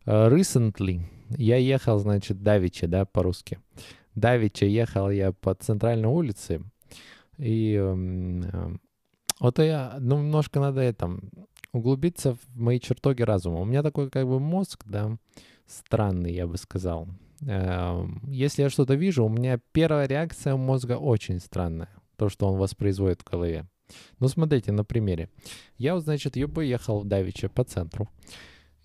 Uh, 0.05 0.31
recently 0.33 1.01
я 1.31 1.57
ехал, 1.57 1.99
значит, 1.99 2.41
давичи, 2.41 2.87
да, 2.87 3.05
по-русски. 3.05 3.59
Давича 4.15 4.65
ехал 4.65 5.09
я 5.09 5.31
по 5.31 5.53
центральной 5.53 6.09
улице, 6.09 6.61
и 7.37 7.75
э, 7.79 8.75
вот 9.39 9.59
я, 9.59 9.97
ну, 9.99 10.17
немножко 10.17 10.59
надо 10.59 10.81
это, 10.81 11.17
углубиться 11.71 12.35
в 12.35 12.39
мои 12.55 12.79
чертоги 12.79 13.21
разума. 13.21 13.59
У 13.59 13.65
меня 13.65 13.83
такой 13.83 14.09
как 14.09 14.25
бы 14.27 14.39
мозг, 14.39 14.83
да, 14.85 15.17
странный, 15.67 16.33
я 16.33 16.47
бы 16.47 16.57
сказал. 16.57 17.07
Эм, 17.41 18.21
Если 18.27 18.63
я 18.63 18.69
что-то 18.69 18.95
вижу, 18.95 19.25
у 19.25 19.29
меня 19.29 19.59
первая 19.71 20.07
реакция 20.07 20.55
мозга 20.55 20.97
очень 20.97 21.39
странная. 21.39 21.89
То, 22.15 22.29
что 22.29 22.47
он 22.47 22.57
воспроизводит 22.57 23.21
в 23.21 23.29
голове. 23.29 23.65
Ну, 24.19 24.29
смотрите, 24.29 24.71
на 24.71 24.85
примере. 24.85 25.29
Я, 25.77 25.99
значит, 25.99 26.37
еб 26.37 26.57
ехал 26.59 27.01
в 27.01 27.05
Давиче 27.05 27.49
по 27.49 27.63
центру. 27.63 28.09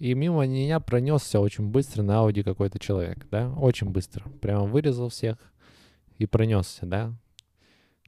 И 0.00 0.14
мимо 0.14 0.46
меня 0.46 0.80
пронесся 0.80 1.40
очень 1.40 1.68
быстро 1.68 2.02
на 2.02 2.20
Ауди 2.20 2.42
какой-то 2.42 2.78
человек, 2.78 3.28
да? 3.30 3.52
Очень 3.52 3.90
быстро. 3.90 4.26
Прямо 4.40 4.64
вырезал 4.64 5.10
всех 5.10 5.36
и 6.16 6.24
пронесся, 6.24 6.86
да? 6.86 7.12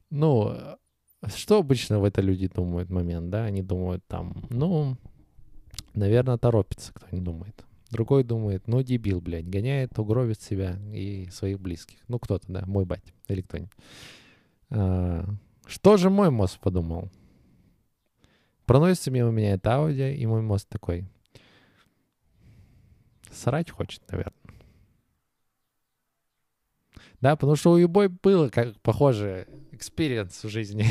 Ну, 0.09 0.57
что 1.35 1.59
обычно 1.59 1.99
в 1.99 2.03
это 2.03 2.21
люди 2.21 2.47
думают 2.47 2.89
момент, 2.89 3.29
да? 3.29 3.45
Они 3.45 3.61
думают 3.61 4.03
там, 4.07 4.43
ну, 4.49 4.97
наверное, 5.93 6.39
торопится, 6.39 6.91
кто 6.93 7.05
не 7.15 7.21
думает. 7.21 7.63
Другой 7.91 8.23
думает, 8.23 8.67
ну, 8.67 8.81
дебил, 8.81 9.21
блядь, 9.21 9.47
гоняет, 9.47 9.99
угробит 9.99 10.41
себя 10.41 10.79
и 10.91 11.27
своих 11.29 11.59
близких. 11.59 11.99
Ну, 12.07 12.17
кто-то, 12.17 12.51
да, 12.51 12.63
мой 12.65 12.85
батя 12.85 13.13
или 13.27 13.41
кто-нибудь. 13.41 13.71
А, 14.71 15.25
что 15.67 15.97
же 15.97 16.09
мой 16.09 16.31
мозг 16.31 16.59
подумал? 16.59 17.11
Проносится 18.65 19.11
мимо 19.11 19.29
меня 19.29 19.53
это 19.53 19.75
Ауди, 19.75 20.11
и 20.15 20.25
мой 20.25 20.41
мозг 20.41 20.67
такой. 20.69 21.07
Срать 23.33 23.71
хочет, 23.71 24.01
наверное. 24.11 24.33
Да, 27.21 27.35
потому 27.35 27.55
что 27.55 27.71
у 27.71 27.77
your 27.77 27.95
boy 27.95 28.09
было 28.09 28.49
как 28.49 28.79
похоже 28.81 29.47
experience 29.71 30.43
в 30.43 30.49
жизни 30.49 30.85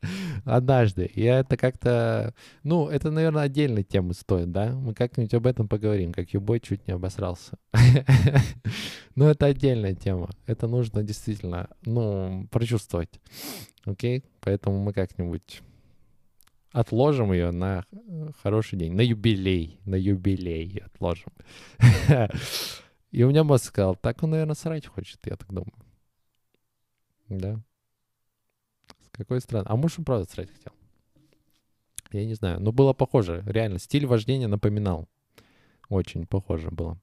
однажды. 0.44 1.06
И 1.06 1.22
это 1.22 1.56
как-то, 1.56 2.34
ну, 2.62 2.88
это, 2.88 3.10
наверное, 3.10 3.44
отдельной 3.44 3.84
темы 3.84 4.14
стоит, 4.14 4.52
да? 4.52 4.72
Мы 4.72 4.94
как-нибудь 4.94 5.32
об 5.34 5.46
этом 5.46 5.66
поговорим, 5.66 6.12
как 6.12 6.30
your 6.34 6.49
boy 6.49 6.60
чуть 6.60 6.86
не 6.86 6.94
обосрался. 6.94 7.58
Но 9.14 9.30
это 9.30 9.46
отдельная 9.46 9.94
тема. 9.94 10.30
Это 10.46 10.66
нужно 10.66 11.02
действительно, 11.02 11.68
ну, 11.84 12.46
прочувствовать. 12.50 13.20
Окей? 13.84 14.24
Поэтому 14.40 14.78
мы 14.82 14.92
как-нибудь 14.92 15.62
отложим 16.72 17.32
ее 17.32 17.50
на 17.50 17.84
э, 17.90 18.30
хороший 18.42 18.78
день, 18.78 18.92
на 18.92 19.00
юбилей, 19.00 19.80
на 19.84 19.94
юбилей 19.94 20.82
отложим. 20.84 21.32
И 23.10 23.22
у 23.22 23.30
меня 23.30 23.44
мозг 23.44 23.66
сказал, 23.66 23.96
так 23.96 24.22
он, 24.22 24.30
наверное, 24.30 24.54
срать 24.54 24.86
хочет, 24.86 25.18
я 25.24 25.36
так 25.36 25.48
думаю. 25.48 25.72
Да. 27.28 27.60
С 29.00 29.08
какой 29.10 29.40
стороны? 29.40 29.66
А 29.68 29.76
муж, 29.76 29.98
он 29.98 30.04
правда, 30.04 30.30
срать 30.30 30.50
хотел. 30.50 30.72
Я 32.12 32.24
не 32.24 32.34
знаю, 32.34 32.60
но 32.60 32.72
было 32.72 32.92
похоже, 32.92 33.42
реально. 33.46 33.78
Стиль 33.78 34.06
вождения 34.06 34.48
напоминал. 34.48 35.08
Очень 35.88 36.26
похоже 36.26 36.70
было. 36.70 36.98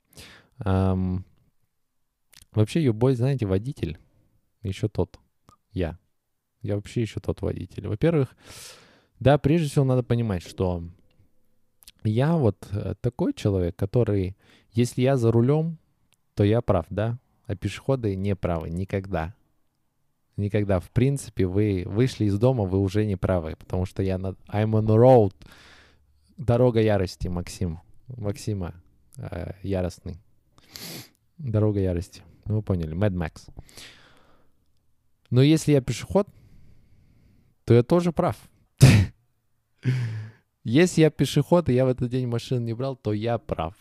Ам, 0.60 1.26
Вообще, 2.56 2.82
юбой, 2.82 3.16
знаете, 3.16 3.46
водитель. 3.46 4.00
Еще 4.64 4.88
тот. 4.88 5.20
Я. 5.74 6.00
Я 6.62 6.76
вообще 6.76 7.02
еще 7.02 7.20
тот 7.20 7.42
водитель. 7.42 7.88
Во-первых, 7.88 8.36
да, 9.20 9.38
прежде 9.38 9.70
всего 9.70 9.86
надо 9.86 10.04
понимать, 10.04 10.44
что 10.44 10.84
я 12.04 12.36
вот 12.36 12.68
э, 12.72 12.96
такой 13.02 13.34
человек, 13.34 13.76
который, 13.76 14.36
если 14.72 15.02
я 15.02 15.18
за 15.18 15.32
рулем, 15.32 15.78
то 16.36 16.44
я 16.44 16.62
прав, 16.62 16.86
да? 16.90 17.18
А 17.46 17.56
пешеходы 17.56 18.16
не 18.16 18.36
правы 18.36 18.70
никогда. 18.70 19.34
Никогда. 20.38 20.80
В 20.80 20.90
принципе, 20.90 21.46
вы 21.46 21.84
вышли 21.86 22.26
из 22.26 22.38
дома, 22.38 22.66
вы 22.66 22.80
уже 22.80 23.06
не 23.06 23.16
правы, 23.16 23.56
потому 23.58 23.86
что 23.86 24.04
я 24.04 24.18
на... 24.18 24.30
I'm 24.50 24.72
on 24.72 24.86
the 24.86 24.96
road. 24.96 25.34
Дорога 26.38 26.82
ярости, 26.82 27.28
Максим. 27.28 27.80
Максима 28.08 28.76
э, 29.18 29.54
яростный. 29.64 30.20
Дорога 31.38 31.80
ярости. 31.80 32.22
Ну, 32.46 32.58
вы 32.58 32.62
поняли. 32.62 32.96
Mad 32.96 33.14
Max. 33.14 33.50
Но 35.30 35.42
если 35.42 35.72
я 35.72 35.82
пешеход, 35.82 36.28
то 37.64 37.74
я 37.74 37.84
тоже 37.84 38.12
прав. 38.12 38.38
Если 40.64 41.02
я 41.02 41.12
пешеход, 41.12 41.70
и 41.70 41.74
я 41.74 41.86
в 41.86 41.90
этот 41.90 42.10
день 42.10 42.28
машину 42.28 42.62
не 42.62 42.74
брал, 42.74 42.96
то 42.96 43.14
я 43.14 43.38
прав. 43.38 43.76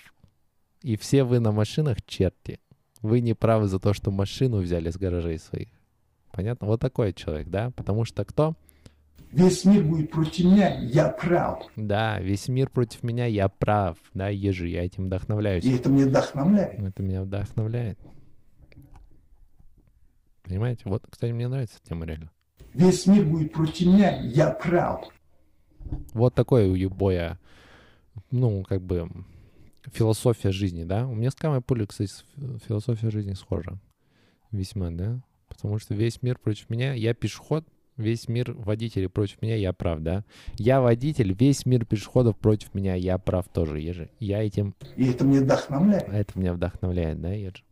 И 0.82 0.96
все 0.96 1.24
вы 1.24 1.40
на 1.40 1.50
машинах 1.50 1.98
черти. 2.06 2.60
Вы 3.00 3.20
не 3.20 3.34
правы 3.34 3.68
за 3.68 3.78
то, 3.78 3.94
что 3.94 4.10
машину 4.10 4.60
взяли 4.60 4.90
с 4.90 4.96
гаражей 4.96 5.38
своих. 5.38 5.68
Понятно? 6.30 6.66
Вот 6.66 6.80
такой 6.80 7.12
человек, 7.12 7.48
да? 7.48 7.70
Потому 7.70 8.04
что 8.04 8.24
кто? 8.24 8.54
Весь 9.32 9.64
мир 9.64 9.82
будет 9.82 10.10
против 10.10 10.44
меня, 10.44 10.78
я 10.78 11.08
прав. 11.08 11.64
Да, 11.74 12.20
весь 12.20 12.48
мир 12.48 12.70
против 12.70 13.02
меня, 13.02 13.26
я 13.26 13.48
прав. 13.48 13.98
Да, 14.12 14.28
ежи, 14.28 14.68
я 14.68 14.84
этим 14.84 15.06
вдохновляюсь. 15.06 15.64
И 15.64 15.74
это 15.74 15.88
меня 15.88 16.06
вдохновляет. 16.06 16.78
Это 16.78 17.02
меня 17.02 17.22
вдохновляет. 17.22 17.98
Понимаете? 20.42 20.82
Вот, 20.84 21.04
кстати, 21.08 21.32
мне 21.32 21.48
нравится 21.48 21.78
тема 21.82 22.04
реально. 22.04 22.30
Весь 22.74 23.06
мир 23.06 23.24
будет 23.24 23.52
против 23.52 23.86
меня, 23.86 24.20
я 24.20 24.50
прав. 24.50 25.04
Вот 26.12 26.34
такой 26.34 26.68
у 26.68 26.74
Юбоя, 26.74 27.38
ну, 28.30 28.64
как 28.64 28.82
бы, 28.82 29.08
философия 29.92 30.50
жизни, 30.50 30.84
да? 30.84 31.06
У 31.06 31.14
меня 31.14 31.30
с 31.30 31.34
Камой 31.34 31.60
Пули, 31.60 31.86
кстати, 31.86 32.12
философия 32.66 33.10
жизни 33.10 33.34
схожа. 33.34 33.78
Весьма, 34.50 34.90
да? 34.90 35.20
Потому 35.48 35.78
что 35.78 35.94
весь 35.94 36.20
мир 36.22 36.36
против 36.38 36.68
меня, 36.68 36.94
я 36.94 37.14
пешеход, 37.14 37.64
весь 37.96 38.28
мир 38.28 38.52
водителей 38.54 39.08
против 39.08 39.40
меня, 39.40 39.54
я 39.54 39.72
прав, 39.72 40.00
да? 40.00 40.24
Я 40.56 40.80
водитель, 40.80 41.32
весь 41.32 41.66
мир 41.66 41.84
пешеходов 41.84 42.36
против 42.36 42.74
меня, 42.74 42.94
я 42.96 43.18
прав 43.18 43.46
тоже, 43.48 43.78
ежи. 43.78 44.10
Я 44.18 44.42
этим 44.42 44.74
И 44.96 45.08
это 45.10 45.24
меня 45.24 45.42
вдохновляет. 45.42 46.08
А 46.08 46.16
это 46.16 46.36
меня 46.38 46.54
вдохновляет, 46.54 47.20
да, 47.20 47.32
Ежи? 47.32 47.62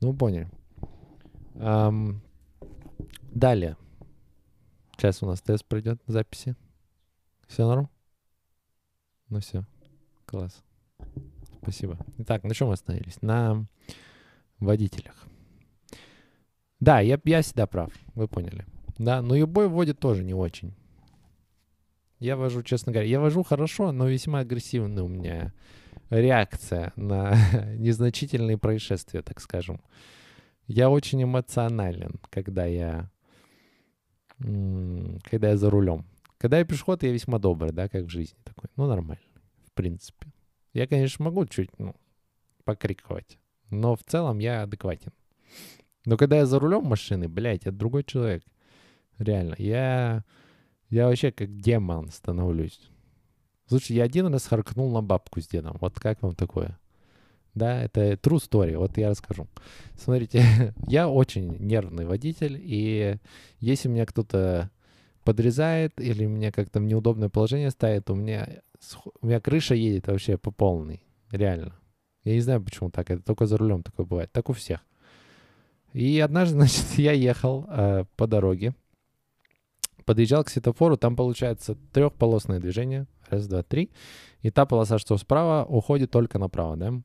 Ну, 0.00 0.14
поняли. 0.14 0.48
Ам, 1.54 2.20
далее. 3.32 3.76
Сейчас 4.98 5.22
у 5.22 5.26
нас 5.26 5.40
тест 5.40 5.64
пройдет 5.64 6.02
записи. 6.08 6.56
Все 7.46 7.64
норм? 7.64 7.88
Ну 9.28 9.38
все. 9.38 9.64
Класс. 10.26 10.64
Спасибо. 11.62 11.96
Итак, 12.18 12.42
на 12.42 12.52
чем 12.52 12.68
мы 12.68 12.74
остановились? 12.74 13.22
На 13.22 13.64
водителях. 14.58 15.14
Да, 16.80 16.98
я, 16.98 17.20
я 17.24 17.42
всегда 17.42 17.68
прав, 17.68 17.92
вы 18.16 18.26
поняли. 18.26 18.66
Да, 18.98 19.22
но 19.22 19.36
юбой 19.36 19.68
вводит 19.68 20.00
тоже 20.00 20.24
не 20.24 20.34
очень. 20.34 20.74
Я 22.18 22.36
вожу, 22.36 22.64
честно 22.64 22.90
говоря, 22.90 23.08
я 23.08 23.20
вожу 23.20 23.44
хорошо, 23.44 23.92
но 23.92 24.08
весьма 24.08 24.40
агрессивная 24.40 25.04
у 25.04 25.08
меня 25.08 25.54
реакция 26.10 26.92
на 26.96 27.36
незначительные 27.76 28.58
происшествия, 28.58 29.22
так 29.22 29.40
скажем. 29.40 29.80
Я 30.66 30.90
очень 30.90 31.22
эмоционален, 31.22 32.20
когда 32.30 32.66
я, 32.66 33.10
когда 34.38 35.50
я 35.50 35.56
за 35.56 35.70
рулем. 35.70 36.04
Когда 36.38 36.58
я 36.58 36.64
пешеход, 36.64 37.02
я 37.02 37.12
весьма 37.12 37.38
добрый, 37.38 37.72
да, 37.72 37.88
как 37.88 38.04
в 38.04 38.08
жизни 38.08 38.38
такой. 38.44 38.70
Ну, 38.76 38.86
нормально, 38.86 39.22
в 39.66 39.72
принципе. 39.72 40.32
Я, 40.72 40.86
конечно, 40.86 41.24
могу 41.24 41.46
чуть, 41.46 41.76
ну, 41.78 41.94
покриковать, 42.64 43.38
но 43.70 43.96
в 43.96 44.04
целом 44.04 44.38
я 44.38 44.62
адекватен. 44.62 45.12
Но 46.04 46.16
когда 46.16 46.36
я 46.36 46.46
за 46.46 46.58
рулем 46.58 46.84
машины, 46.84 47.28
блядь, 47.28 47.64
я 47.64 47.72
другой 47.72 48.04
человек. 48.04 48.44
Реально, 49.18 49.56
я, 49.58 50.24
я 50.90 51.08
вообще 51.08 51.32
как 51.32 51.56
демон 51.56 52.10
становлюсь. 52.10 52.80
Слушай, 53.66 53.96
я 53.96 54.04
один 54.04 54.32
раз 54.32 54.46
харкнул 54.46 54.90
на 54.92 55.02
бабку 55.02 55.40
с 55.40 55.48
дедом. 55.48 55.76
Вот 55.80 55.98
как 55.98 56.22
вам 56.22 56.34
такое? 56.34 56.78
Да, 57.58 57.82
это 57.82 58.12
true 58.12 58.38
story, 58.38 58.76
вот 58.76 58.96
я 58.96 59.10
расскажу. 59.10 59.48
Смотрите, 59.96 60.74
я 60.86 61.08
очень 61.08 61.56
нервный 61.58 62.06
водитель, 62.06 62.56
и 62.60 63.16
если 63.58 63.88
меня 63.88 64.06
кто-то 64.06 64.70
подрезает 65.24 66.00
или 66.00 66.24
меня 66.24 66.52
как-то 66.52 66.78
в 66.78 66.84
неудобное 66.84 67.28
положение 67.28 67.70
ставит, 67.70 68.08
у 68.10 68.14
меня, 68.14 68.48
у 69.20 69.26
меня 69.26 69.40
крыша 69.40 69.74
едет 69.74 70.06
вообще 70.06 70.38
по 70.38 70.50
полной, 70.52 71.02
реально. 71.32 71.74
Я 72.24 72.34
не 72.34 72.40
знаю, 72.40 72.62
почему 72.62 72.90
так, 72.90 73.10
это 73.10 73.22
только 73.22 73.46
за 73.46 73.58
рулем 73.58 73.82
такое 73.82 74.06
бывает, 74.06 74.30
так 74.32 74.48
у 74.48 74.52
всех. 74.52 74.80
И 75.92 76.20
однажды, 76.20 76.54
значит, 76.58 76.86
я 76.96 77.12
ехал 77.12 77.66
э, 77.68 78.04
по 78.16 78.26
дороге, 78.28 78.74
подъезжал 80.04 80.44
к 80.44 80.48
светофору, 80.48 80.96
там 80.96 81.16
получается 81.16 81.76
трехполосное 81.92 82.60
движение, 82.60 83.06
раз, 83.28 83.48
два, 83.48 83.62
три, 83.62 83.90
и 84.42 84.50
та 84.50 84.64
полоса, 84.64 84.98
что 84.98 85.18
справа, 85.18 85.66
уходит 85.68 86.10
только 86.10 86.38
направо, 86.38 86.76
да? 86.76 87.02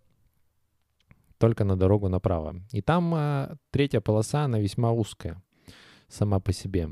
Только 1.44 1.66
на 1.66 1.76
дорогу 1.76 2.08
направо. 2.08 2.56
И 2.72 2.82
там 2.82 3.14
а, 3.14 3.58
третья 3.70 4.00
полоса, 4.00 4.46
она 4.46 4.60
весьма 4.60 4.94
узкая 4.94 5.44
сама 6.08 6.40
по 6.40 6.54
себе. 6.54 6.92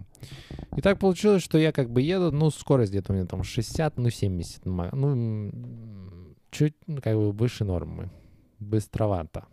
И 0.76 0.82
так 0.82 1.00
получилось, 1.00 1.42
что 1.42 1.58
я 1.58 1.72
как 1.72 1.90
бы 1.90 2.02
еду, 2.02 2.34
ну, 2.34 2.50
скорость 2.50 2.92
где-то 2.92 3.14
у 3.14 3.16
меня 3.16 3.26
там 3.26 3.44
60, 3.44 3.98
ну, 3.98 4.10
70, 4.10 4.66
ма- 4.66 4.90
ну, 4.92 5.52
чуть, 6.50 6.74
ну, 6.86 7.00
как 7.02 7.16
бы 7.16 7.32
выше 7.32 7.64
нормы. 7.64 8.12
Быстровато. 8.60 9.46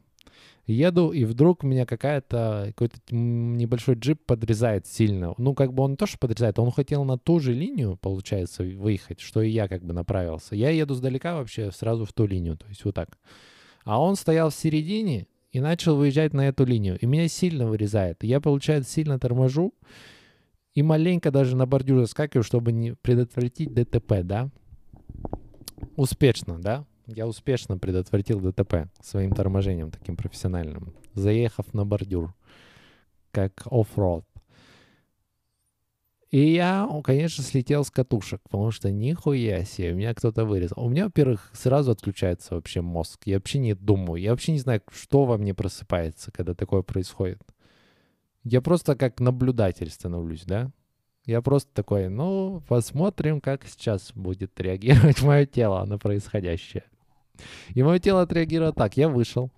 Еду, 0.66 1.12
и 1.12 1.24
вдруг 1.24 1.62
меня 1.62 1.86
какая-то, 1.86 2.64
какой-то 2.74 2.98
небольшой 3.14 3.94
джип 3.94 4.26
подрезает 4.26 4.88
сильно. 4.88 5.32
Ну, 5.38 5.54
как 5.54 5.74
бы 5.74 5.84
он 5.84 5.92
не 5.92 5.96
то, 5.96 6.06
что 6.06 6.18
подрезает, 6.18 6.58
он 6.58 6.72
хотел 6.72 7.04
на 7.04 7.18
ту 7.18 7.38
же 7.38 7.52
линию, 7.52 7.96
получается, 8.02 8.64
выехать, 8.64 9.20
что 9.20 9.42
и 9.42 9.48
я 9.48 9.68
как 9.68 9.84
бы 9.84 9.94
направился. 9.94 10.56
Я 10.56 10.70
еду 10.70 10.94
сдалека 10.94 11.36
вообще 11.36 11.70
сразу 11.70 12.04
в 12.04 12.12
ту 12.12 12.26
линию, 12.26 12.56
то 12.56 12.66
есть 12.66 12.84
вот 12.84 12.96
так. 12.96 13.16
А 13.88 13.98
он 14.02 14.16
стоял 14.16 14.50
в 14.50 14.54
середине 14.54 15.26
и 15.50 15.60
начал 15.60 15.96
выезжать 15.96 16.34
на 16.34 16.46
эту 16.46 16.66
линию. 16.66 16.98
И 16.98 17.06
меня 17.06 17.26
сильно 17.26 17.66
вырезает. 17.66 18.22
Я, 18.22 18.38
получается, 18.38 18.92
сильно 18.92 19.18
торможу 19.18 19.72
и 20.74 20.82
маленько 20.82 21.30
даже 21.30 21.56
на 21.56 21.64
бордюр 21.64 22.00
заскакиваю, 22.02 22.44
чтобы 22.44 22.70
не 22.70 22.92
предотвратить 22.96 23.72
ДТП, 23.72 24.20
да? 24.24 24.50
Успешно, 25.96 26.58
да? 26.58 26.84
Я 27.06 27.26
успешно 27.26 27.78
предотвратил 27.78 28.40
ДТП 28.40 28.90
своим 29.00 29.32
торможением 29.32 29.90
таким 29.90 30.18
профессиональным, 30.18 30.92
заехав 31.14 31.72
на 31.72 31.86
бордюр, 31.86 32.34
как 33.30 33.66
оффроуд. 33.70 34.26
И 36.30 36.52
я, 36.52 36.86
конечно, 37.04 37.42
слетел 37.42 37.84
с 37.84 37.90
катушек, 37.90 38.42
потому 38.42 38.70
что 38.70 38.90
нихуя 38.90 39.64
себе, 39.64 39.94
меня 39.94 40.14
кто-то 40.14 40.44
вырезал. 40.44 40.84
У 40.84 40.88
меня, 40.90 41.04
во-первых, 41.04 41.50
сразу 41.54 41.92
отключается 41.92 42.54
вообще 42.54 42.82
мозг. 42.82 43.22
Я 43.24 43.36
вообще 43.36 43.58
не 43.58 43.74
думаю, 43.74 44.20
я 44.20 44.32
вообще 44.32 44.52
не 44.52 44.58
знаю, 44.58 44.82
что 44.92 45.24
во 45.24 45.38
мне 45.38 45.54
просыпается, 45.54 46.30
когда 46.30 46.54
такое 46.54 46.82
происходит. 46.82 47.40
Я 48.44 48.60
просто 48.60 48.94
как 48.94 49.20
наблюдатель 49.20 49.90
становлюсь, 49.90 50.44
да? 50.44 50.70
Я 51.24 51.42
просто 51.42 51.70
такой, 51.72 52.08
ну, 52.08 52.62
посмотрим, 52.68 53.40
как 53.40 53.66
сейчас 53.66 54.12
будет 54.14 54.58
реагировать 54.60 55.22
мое 55.22 55.46
тело 55.46 55.84
на 55.84 55.98
происходящее. 55.98 56.84
И 57.74 57.82
мое 57.82 57.98
тело 57.98 58.22
отреагировало 58.22 58.72
так. 58.72 58.96
Я 58.96 59.08
вышел. 59.08 59.50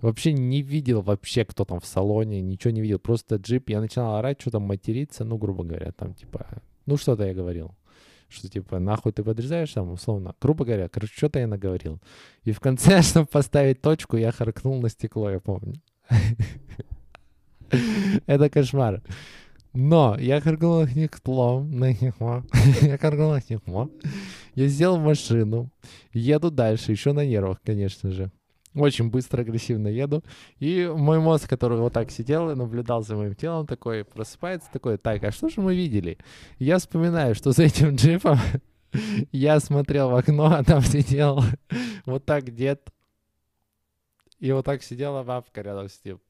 Вообще 0.00 0.32
не 0.32 0.62
видел 0.62 1.02
вообще, 1.02 1.44
кто 1.44 1.64
там 1.64 1.80
в 1.80 1.86
салоне, 1.86 2.40
ничего 2.40 2.70
не 2.70 2.80
видел. 2.80 2.98
Просто 2.98 3.36
джип. 3.36 3.68
Я 3.68 3.80
начинал 3.80 4.16
орать, 4.16 4.40
что 4.40 4.50
там 4.50 4.62
материться, 4.62 5.24
ну, 5.24 5.36
грубо 5.36 5.64
говоря, 5.64 5.92
там, 5.92 6.14
типа, 6.14 6.46
ну, 6.86 6.96
что-то 6.96 7.26
я 7.26 7.34
говорил. 7.34 7.74
Что, 8.28 8.48
типа, 8.48 8.78
нахуй 8.78 9.12
ты 9.12 9.24
подрезаешь 9.24 9.72
там, 9.72 9.90
условно. 9.90 10.34
Грубо 10.40 10.64
говоря, 10.64 10.88
короче, 10.88 11.12
что-то 11.14 11.40
я 11.40 11.46
наговорил. 11.46 12.00
И 12.44 12.52
в 12.52 12.60
конце, 12.60 13.02
чтобы 13.02 13.26
поставить 13.26 13.82
точку, 13.82 14.16
я 14.16 14.32
харкнул 14.32 14.80
на 14.80 14.88
стекло, 14.88 15.30
я 15.30 15.40
помню. 15.40 15.80
Это 18.26 18.48
кошмар. 18.48 19.02
Но 19.72 20.16
я 20.18 20.40
харкнул 20.40 20.80
на 20.80 20.88
стекло, 20.88 21.62
на. 21.62 21.86
Я 22.82 22.98
харкнул 22.98 23.32
на 23.32 23.40
стекло. 23.40 23.88
Я 24.56 24.68
сел 24.68 24.96
в 24.96 25.04
машину, 25.04 25.70
еду 26.12 26.50
дальше, 26.50 26.90
еще 26.90 27.12
на 27.12 27.24
нервах, 27.24 27.60
конечно 27.64 28.10
же. 28.10 28.32
Очень 28.74 29.10
быстро, 29.10 29.40
агрессивно 29.42 29.88
еду. 29.88 30.22
И 30.60 30.88
мой 30.94 31.18
мозг, 31.18 31.48
который 31.48 31.78
вот 31.78 31.92
так 31.92 32.10
сидел 32.10 32.50
и 32.50 32.54
наблюдал 32.54 33.02
за 33.02 33.16
моим 33.16 33.34
телом, 33.34 33.66
такой 33.66 34.04
просыпается, 34.04 34.68
такой, 34.72 34.96
так, 34.96 35.24
а 35.24 35.32
что 35.32 35.48
же 35.48 35.60
мы 35.60 35.74
видели? 35.74 36.18
Я 36.58 36.78
вспоминаю, 36.78 37.34
что 37.34 37.50
за 37.50 37.64
этим 37.64 37.96
джипом 37.96 38.38
я 39.32 39.58
смотрел 39.58 40.10
в 40.10 40.14
окно, 40.14 40.54
а 40.54 40.62
там 40.62 40.82
сидел 40.82 41.42
вот 42.06 42.24
так 42.24 42.54
дед. 42.54 42.92
И 44.38 44.52
вот 44.52 44.64
так 44.64 44.82
сидела 44.82 45.22
бабка 45.22 45.62
рядом 45.62 45.88
с 45.88 46.00
ним. 46.04 46.20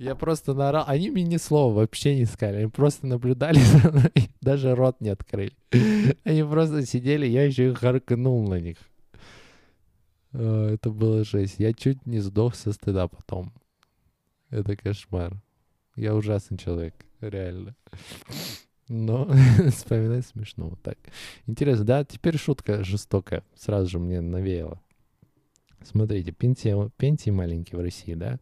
Я 0.00 0.14
просто 0.14 0.54
наорал. 0.54 0.84
Они 0.86 1.10
мне 1.10 1.24
ни 1.24 1.36
слова 1.36 1.74
вообще 1.74 2.16
не 2.16 2.24
сказали. 2.24 2.58
Они 2.58 2.70
просто 2.70 3.06
наблюдали 3.06 3.58
за 3.58 3.90
мной. 3.90 4.30
Даже 4.40 4.74
рот 4.74 4.96
не 5.00 5.10
открыли. 5.10 5.52
Они 6.24 6.42
просто 6.42 6.86
сидели, 6.86 7.26
я 7.26 7.44
еще 7.44 7.70
и 7.70 7.74
харкнул 7.74 8.48
на 8.48 8.60
них. 8.60 8.78
О, 10.32 10.68
Это 10.68 10.90
было 10.90 11.24
жесть. 11.24 11.56
Я 11.58 11.72
чуть 11.72 12.06
не 12.06 12.20
сдох 12.20 12.54
со 12.54 12.72
стыда 12.72 13.08
потом. 13.08 13.52
Это 14.50 14.76
кошмар. 14.76 15.40
Я 15.96 16.14
ужасный 16.14 16.58
человек, 16.58 16.94
реально. 17.20 17.76
Но 18.88 19.30
вспоминать 19.70 20.26
смешно 20.26 20.70
вот 20.70 20.82
так. 20.82 20.98
Интересно, 21.46 21.84
да? 21.84 22.04
Теперь 22.04 22.36
шутка 22.36 22.82
жестокая. 22.82 23.44
Сразу 23.54 23.88
же 23.88 23.98
мне 23.98 24.20
навеяло. 24.20 24.80
Смотрите, 25.82 26.32
пенсия, 26.32 26.90
пенсии 26.96 27.30
маленькие 27.30 27.78
в 27.78 27.82
России, 27.82 28.14
да? 28.14 28.38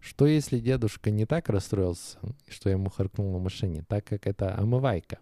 Что 0.00 0.26
если 0.26 0.58
дедушка 0.60 1.10
не 1.10 1.26
так 1.26 1.48
расстроился, 1.48 2.18
что 2.48 2.68
я 2.68 2.76
ему 2.76 2.90
харкнул 2.90 3.32
на 3.32 3.38
машине, 3.38 3.84
так 3.88 4.04
как 4.04 4.26
это 4.26 4.56
омывайка? 4.56 5.18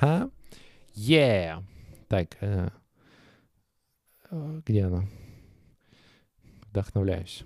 Ха? 0.00 0.30
Yeah! 0.94 1.62
Так, 2.08 2.36
э, 2.40 2.70
э, 4.30 4.62
где 4.66 4.84
она? 4.84 5.04
Вдохновляюсь. 6.78 7.42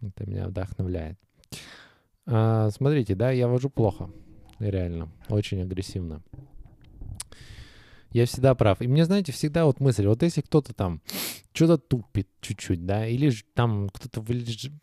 Это 0.00 0.28
меня 0.28 0.48
вдохновляет. 0.48 1.16
А, 2.26 2.68
смотрите, 2.70 3.14
да, 3.14 3.30
я 3.30 3.46
вожу 3.46 3.70
плохо. 3.70 4.10
Реально. 4.58 5.08
Очень 5.28 5.62
агрессивно. 5.62 6.20
Я 8.10 8.26
всегда 8.26 8.56
прав. 8.56 8.82
И 8.82 8.88
мне, 8.88 9.04
знаете, 9.04 9.30
всегда 9.30 9.66
вот 9.66 9.78
мысль, 9.78 10.04
вот 10.08 10.24
если 10.24 10.40
кто-то 10.40 10.74
там 10.74 11.00
что-то 11.52 11.78
тупит 11.78 12.28
чуть-чуть, 12.40 12.84
да, 12.84 13.06
или 13.06 13.32
там 13.54 13.88
кто-то 13.88 14.24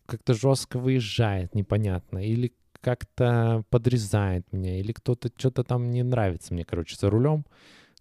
как-то 0.06 0.34
жестко 0.34 0.80
выезжает, 0.80 1.54
непонятно, 1.54 2.20
или 2.20 2.54
как-то 2.80 3.66
подрезает 3.70 4.52
меня, 4.54 4.80
или 4.80 4.94
кто-то 4.94 5.30
что-то 5.36 5.66
там 5.66 5.92
не 5.92 6.04
нравится 6.04 6.54
мне, 6.54 6.64
короче, 6.64 6.96
за 6.96 7.10
рулем, 7.10 7.46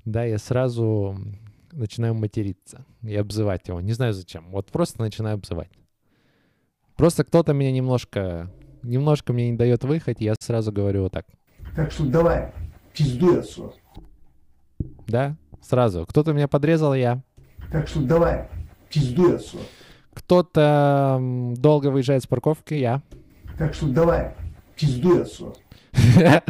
да, 0.04 0.22
я 0.22 0.38
сразу 0.38 1.18
начинаю 1.72 2.14
материться 2.14 2.84
и 3.02 3.14
обзывать 3.14 3.68
его. 3.68 3.80
Не 3.80 3.92
знаю 3.92 4.12
зачем. 4.12 4.50
Вот 4.50 4.66
просто 4.70 5.00
начинаю 5.00 5.34
обзывать. 5.34 5.70
Просто 6.96 7.24
кто-то 7.24 7.52
меня 7.52 7.72
немножко, 7.72 8.50
немножко 8.82 9.32
мне 9.32 9.50
не 9.50 9.56
дает 9.56 9.84
выехать, 9.84 10.20
и 10.20 10.24
я 10.24 10.34
сразу 10.38 10.70
говорю 10.72 11.04
вот 11.04 11.12
так. 11.12 11.26
Так 11.74 11.92
что 11.92 12.04
давай, 12.04 12.52
пиздуй 12.92 13.40
отсюда. 13.40 13.72
Да, 15.06 15.36
сразу. 15.62 16.04
Кто-то 16.06 16.32
меня 16.32 16.48
подрезал, 16.48 16.94
я. 16.94 17.22
Так 17.72 17.88
что 17.88 18.00
давай, 18.00 18.48
пиздуй 18.90 19.36
отсюда. 19.36 19.64
Кто-то 20.12 21.18
долго 21.56 21.86
выезжает 21.88 22.22
с 22.22 22.26
парковки, 22.26 22.74
я. 22.74 23.02
Так 23.58 23.74
что 23.74 23.88
давай, 23.88 24.34
пиздуй 24.76 25.22
отсюда. 25.22 25.54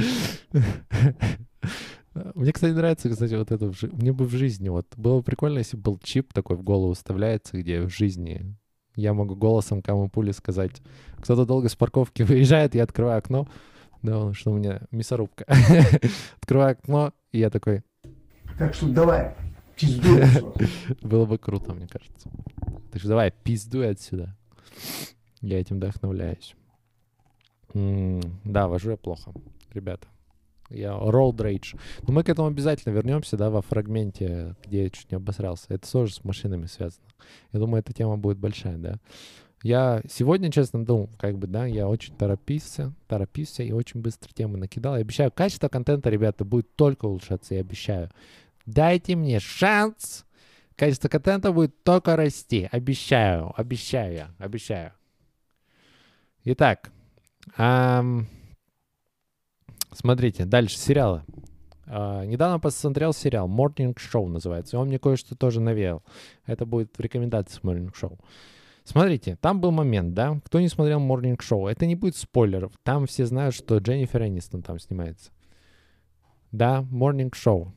Мне, 2.34 2.52
кстати, 2.52 2.72
нравится, 2.72 3.08
кстати, 3.08 3.34
вот 3.34 3.52
это. 3.52 3.72
Мне 3.92 4.12
бы 4.12 4.24
в 4.24 4.30
жизни 4.32 4.68
вот 4.68 4.86
было 4.96 5.18
бы 5.18 5.22
прикольно, 5.22 5.58
если 5.58 5.76
бы 5.76 5.82
был 5.84 5.98
чип 6.02 6.32
такой 6.32 6.56
в 6.56 6.62
голову 6.62 6.94
вставляется, 6.94 7.56
где 7.56 7.82
в 7.82 7.88
жизни 7.90 8.56
я 8.96 9.14
могу 9.14 9.36
голосом 9.36 9.80
кому 9.82 10.08
пули 10.10 10.32
сказать. 10.32 10.82
Кто-то 11.18 11.46
долго 11.46 11.68
с 11.68 11.76
парковки 11.76 12.22
выезжает, 12.24 12.74
я 12.74 12.82
открываю 12.82 13.18
окно. 13.18 13.48
Да, 14.02 14.32
что 14.34 14.50
у 14.50 14.54
меня 14.56 14.80
мясорубка. 14.90 15.44
Открываю 16.40 16.72
окно, 16.72 17.12
и 17.32 17.38
я 17.38 17.50
такой, 17.50 17.82
Так 18.58 18.74
что 18.74 18.88
давай, 18.88 19.34
пиздуй 19.76 20.22
было 21.02 21.26
бы 21.26 21.38
круто, 21.38 21.74
мне 21.74 21.86
кажется. 21.86 22.30
Так 22.90 23.00
что 23.00 23.08
давай, 23.10 23.32
пиздуй 23.44 23.90
отсюда. 23.90 24.34
Я 25.42 25.60
этим 25.60 25.76
вдохновляюсь. 25.76 26.54
М, 27.74 28.20
Да, 28.44 28.66
вожу 28.68 28.90
я 28.90 28.96
плохо, 28.96 29.32
ребята. 29.72 30.08
Я 30.70 30.90
road 30.90 31.36
rage. 31.36 31.78
Но 32.06 32.12
мы 32.12 32.22
к 32.22 32.28
этому 32.28 32.48
обязательно 32.48 32.92
вернемся, 32.92 33.36
да, 33.36 33.50
во 33.50 33.60
фрагменте, 33.62 34.54
где 34.64 34.84
я 34.84 34.90
чуть 34.90 35.10
не 35.10 35.16
обосрался. 35.16 35.66
Это 35.68 35.90
тоже 35.90 36.14
с 36.14 36.24
машинами 36.24 36.66
связано. 36.66 37.06
Я 37.52 37.60
думаю, 37.60 37.80
эта 37.80 37.92
тема 37.92 38.16
будет 38.16 38.38
большая, 38.38 38.78
да. 38.78 38.94
Я 39.62 40.00
сегодня, 40.08 40.50
честно, 40.50 40.84
думал, 40.84 41.10
как 41.18 41.36
бы, 41.36 41.46
да, 41.46 41.66
я 41.66 41.86
очень 41.86 42.14
торопился, 42.16 42.94
торопился 43.06 43.62
и 43.62 43.72
очень 43.72 44.00
быстро 44.00 44.32
темы 44.32 44.56
накидал. 44.56 44.94
Я 44.94 45.02
обещаю, 45.02 45.30
качество 45.30 45.68
контента, 45.68 46.08
ребята, 46.08 46.46
будет 46.46 46.74
только 46.76 47.04
улучшаться, 47.04 47.54
я 47.54 47.60
обещаю. 47.60 48.10
Дайте 48.64 49.16
мне 49.16 49.38
шанс. 49.38 50.24
Качество 50.76 51.08
контента 51.08 51.52
будет 51.52 51.82
только 51.84 52.16
расти. 52.16 52.68
Обещаю, 52.72 53.52
обещаю 53.54 54.14
я, 54.14 54.30
обещаю. 54.38 54.92
Итак, 56.44 56.90
ам, 57.58 58.26
смотрите, 59.92 60.44
дальше 60.44 60.78
сериалы. 60.78 61.24
А, 61.86 62.24
недавно 62.24 62.60
посмотрел 62.60 63.12
сериал 63.12 63.48
Morning 63.48 63.96
Show 63.96 64.28
называется. 64.28 64.76
И 64.76 64.80
он 64.80 64.88
мне 64.88 64.98
кое-что 64.98 65.34
тоже 65.34 65.60
навеял. 65.60 66.02
Это 66.46 66.64
будет 66.64 66.96
в 66.96 67.00
рекомендации 67.00 67.60
Morning 67.62 67.92
Show. 67.92 68.18
Смотрите, 68.84 69.36
там 69.36 69.60
был 69.60 69.72
момент, 69.72 70.14
да? 70.14 70.40
Кто 70.44 70.60
не 70.60 70.68
смотрел 70.68 71.00
Morning 71.00 71.36
Show, 71.36 71.68
это 71.70 71.86
не 71.86 71.96
будет 71.96 72.16
спойлеров. 72.16 72.72
Там 72.82 73.06
все 73.06 73.26
знают, 73.26 73.54
что 73.54 73.78
Дженнифер 73.78 74.22
Энистон 74.22 74.62
там 74.62 74.78
снимается. 74.78 75.32
Да, 76.52 76.82
Morning 76.90 77.30
Show. 77.30 77.72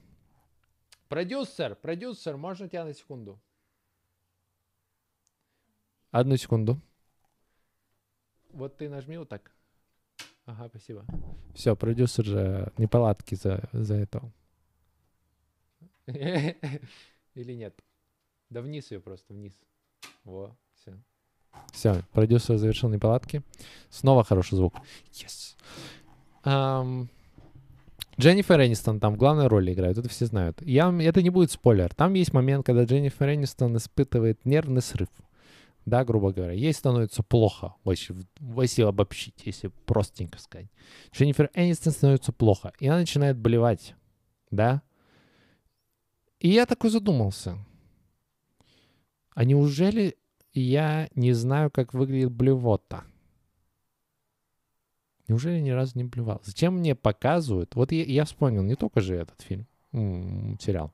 Продюсер, 1.09 1.75
продюсер, 1.75 2.37
можно 2.37 2.67
тебя 2.67 2.85
на 2.85 2.93
секунду? 2.93 3.39
Одну 6.11 6.37
секунду. 6.37 6.79
Вот 8.51 8.77
ты 8.77 8.89
нажми 8.89 9.17
вот 9.17 9.29
так. 9.29 9.52
Ага, 10.45 10.67
спасибо. 10.69 11.05
Все, 11.53 11.75
продюсер 11.75 12.25
же 12.25 12.71
неполадки 12.77 13.35
за, 13.35 13.69
за 13.71 13.95
это. 13.95 14.21
Или 16.05 17.53
нет? 17.53 17.73
Да 18.49 18.61
вниз 18.61 18.91
ее 18.91 18.99
просто, 18.99 19.33
вниз. 19.33 19.53
Во, 20.23 20.55
все. 20.75 20.97
Все, 21.71 22.03
продюсер 22.11 22.57
завершил 22.57 22.89
неполадки. 22.89 23.41
Снова 23.89 24.23
хороший 24.23 24.55
звук. 24.55 24.73
Yes. 25.11 25.55
Ам, 26.43 27.09
Дженнифер 28.19 28.61
Энистон 28.61 28.99
там 28.99 29.15
в 29.15 29.17
главной 29.17 29.47
роли 29.47 29.73
играет, 29.73 29.97
это 29.97 30.09
все 30.09 30.25
знают. 30.25 30.61
Я, 30.61 30.93
это 31.01 31.21
не 31.21 31.29
будет 31.29 31.51
спойлер. 31.51 31.93
Там 31.93 32.13
есть 32.13 32.33
момент, 32.33 32.65
когда 32.65 32.83
Дженнифер 32.83 33.33
Энистон 33.33 33.77
испытывает 33.77 34.45
нервный 34.45 34.81
срыв. 34.81 35.09
Да, 35.85 36.05
грубо 36.05 36.31
говоря. 36.31 36.53
Ей 36.53 36.73
становится 36.73 37.23
плохо, 37.23 37.75
если, 37.85 38.15
если 38.61 38.83
обобщить, 38.83 39.41
если 39.45 39.67
простенько 39.85 40.39
сказать. 40.39 40.67
Дженнифер 41.11 41.49
Энистон 41.53 41.91
становится 41.91 42.31
плохо, 42.31 42.71
и 42.79 42.87
она 42.87 42.99
начинает 42.99 43.37
болевать. 43.37 43.95
Да? 44.49 44.81
И 46.39 46.49
я 46.49 46.65
такой 46.65 46.89
задумался. 46.89 47.57
А 49.33 49.43
неужели 49.43 50.17
я 50.53 51.09
не 51.15 51.33
знаю, 51.33 51.71
как 51.71 51.93
выглядит 51.93 52.31
блевота? 52.31 53.03
Неужели 55.27 55.59
ни 55.59 55.71
разу 55.71 55.97
не 55.97 56.03
блевал? 56.03 56.41
Зачем 56.43 56.77
мне 56.77 56.95
показывают? 56.95 57.75
Вот 57.75 57.91
я, 57.91 58.03
я 58.03 58.25
вспомнил, 58.25 58.61
не 58.61 58.75
только 58.75 59.01
же 59.01 59.15
этот 59.15 59.41
фильм, 59.41 59.67
м, 59.91 60.57
сериал. 60.59 60.93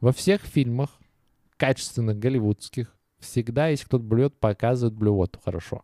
Во 0.00 0.12
всех 0.12 0.42
фильмах, 0.42 0.90
качественных, 1.56 2.18
голливудских, 2.18 2.94
всегда, 3.22 3.68
если 3.68 3.86
кто-то 3.86 4.04
блюет, 4.04 4.34
показывают 4.34 4.94
блювоту 4.94 5.40
хорошо. 5.42 5.82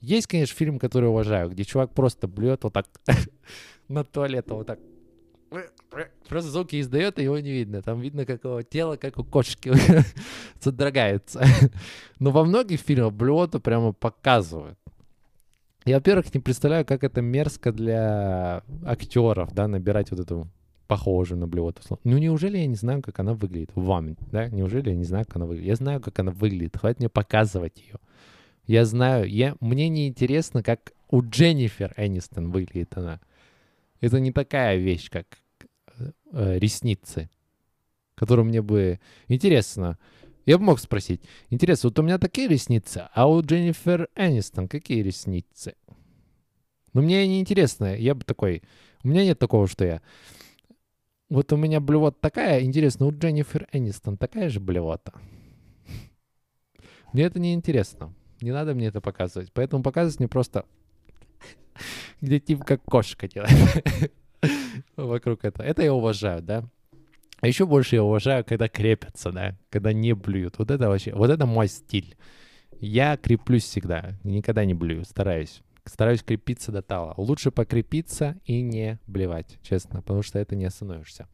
Есть, 0.00 0.26
конечно, 0.26 0.56
фильм, 0.56 0.78
который 0.78 1.08
уважаю, 1.08 1.50
где 1.50 1.64
чувак 1.64 1.92
просто 1.92 2.26
блюет 2.26 2.64
вот 2.64 2.72
так 2.72 2.86
на 3.88 4.04
туалет, 4.04 4.46
вот 4.50 4.66
так. 4.66 4.78
Просто 6.28 6.50
звуки 6.50 6.80
издает, 6.80 7.18
и 7.18 7.24
его 7.24 7.38
не 7.38 7.52
видно. 7.52 7.82
Там 7.82 8.00
видно, 8.00 8.24
как 8.24 8.42
его 8.44 8.62
тело, 8.62 8.96
как 8.96 9.18
у 9.18 9.24
кошки, 9.24 9.72
содрогается. 10.60 11.44
Но 12.18 12.30
во 12.30 12.44
многих 12.44 12.80
фильмах 12.80 13.12
блювоту 13.12 13.60
прямо 13.60 13.92
показывают. 13.92 14.78
Я, 15.84 15.96
во-первых, 15.96 16.32
не 16.32 16.40
представляю, 16.40 16.86
как 16.86 17.04
это 17.04 17.20
мерзко 17.20 17.72
для 17.72 18.62
актеров, 18.84 19.52
да, 19.52 19.68
набирать 19.68 20.10
вот 20.10 20.20
эту 20.20 20.48
похожую 20.86 21.38
на 21.38 21.46
блювоту. 21.46 21.82
слов. 21.82 22.00
Ну, 22.04 22.18
неужели 22.18 22.58
я 22.58 22.66
не 22.66 22.74
знаю, 22.74 23.02
как 23.02 23.18
она 23.20 23.34
выглядит? 23.34 23.70
Вам, 23.74 24.16
да? 24.30 24.48
Неужели 24.48 24.90
я 24.90 24.96
не 24.96 25.04
знаю, 25.04 25.24
как 25.26 25.36
она 25.36 25.46
выглядит? 25.46 25.68
Я 25.68 25.76
знаю, 25.76 26.00
как 26.00 26.18
она 26.18 26.32
выглядит. 26.32 26.76
Хватит 26.76 27.00
мне 27.00 27.08
показывать 27.08 27.78
ее. 27.78 27.96
Я 28.66 28.84
знаю, 28.84 29.28
я, 29.28 29.56
мне 29.60 29.88
не 29.88 30.08
интересно, 30.08 30.62
как 30.62 30.92
у 31.10 31.22
Дженнифер 31.22 31.94
Энистон 31.96 32.50
выглядит 32.50 32.96
она. 32.96 33.20
Это 34.00 34.18
не 34.20 34.32
такая 34.32 34.76
вещь, 34.76 35.10
как 35.10 35.26
э, 36.32 36.58
ресницы, 36.58 37.28
которую 38.14 38.46
мне 38.46 38.62
бы 38.62 39.00
интересно. 39.28 39.98
Я 40.46 40.58
бы 40.58 40.64
мог 40.64 40.80
спросить, 40.80 41.22
интересно, 41.50 41.88
вот 41.88 41.98
у 41.98 42.02
меня 42.02 42.18
такие 42.18 42.48
ресницы, 42.48 43.08
а 43.14 43.28
у 43.28 43.40
Дженнифер 43.42 44.08
Энистон 44.16 44.68
какие 44.68 45.02
ресницы? 45.02 45.74
Ну, 46.92 47.02
мне 47.02 47.26
не 47.26 47.40
интересно, 47.40 47.96
я 47.96 48.14
бы 48.14 48.24
такой, 48.24 48.62
у 49.04 49.08
меня 49.08 49.24
нет 49.24 49.38
такого, 49.38 49.66
что 49.66 49.84
я... 49.84 50.02
Вот 51.32 51.50
у 51.50 51.56
меня 51.56 51.80
блевота 51.80 52.18
такая, 52.20 52.60
интересно, 52.60 53.06
у 53.06 53.10
Дженнифер 53.10 53.66
Энистон 53.72 54.18
такая 54.18 54.50
же 54.50 54.60
блевота? 54.60 55.14
Мне 57.14 57.22
это 57.22 57.40
не 57.40 57.54
интересно. 57.54 58.12
Не 58.42 58.52
надо 58.52 58.74
мне 58.74 58.88
это 58.88 59.00
показывать. 59.00 59.50
Поэтому 59.54 59.82
показывать 59.82 60.18
мне 60.18 60.28
просто, 60.28 60.66
где 62.20 62.38
типа 62.38 62.64
как 62.64 62.84
кошка 62.84 63.28
делает 63.28 63.50
вокруг 64.96 65.46
этого. 65.46 65.64
Это 65.64 65.80
я 65.80 65.94
уважаю, 65.94 66.42
да? 66.42 66.68
А 67.40 67.48
еще 67.48 67.64
больше 67.64 67.94
я 67.94 68.04
уважаю, 68.04 68.44
когда 68.44 68.68
крепятся, 68.68 69.32
да, 69.32 69.56
когда 69.70 69.94
не 69.94 70.12
блюют. 70.12 70.58
Вот 70.58 70.70
это 70.70 70.90
вообще, 70.90 71.14
вот 71.14 71.30
это 71.30 71.46
мой 71.46 71.68
стиль. 71.68 72.14
Я 72.78 73.16
креплюсь 73.16 73.64
всегда, 73.64 74.18
никогда 74.22 74.66
не 74.66 74.74
блюю, 74.74 75.06
стараюсь. 75.06 75.62
Стараюсь 75.84 76.22
крепиться 76.22 76.70
до 76.70 76.82
тала. 76.82 77.14
Лучше 77.16 77.50
покрепиться 77.50 78.36
и 78.44 78.62
не 78.62 78.98
блевать, 79.06 79.58
честно, 79.62 80.00
потому 80.00 80.22
что 80.22 80.38
это 80.38 80.54
не 80.54 80.64
остановишься. 80.64 81.26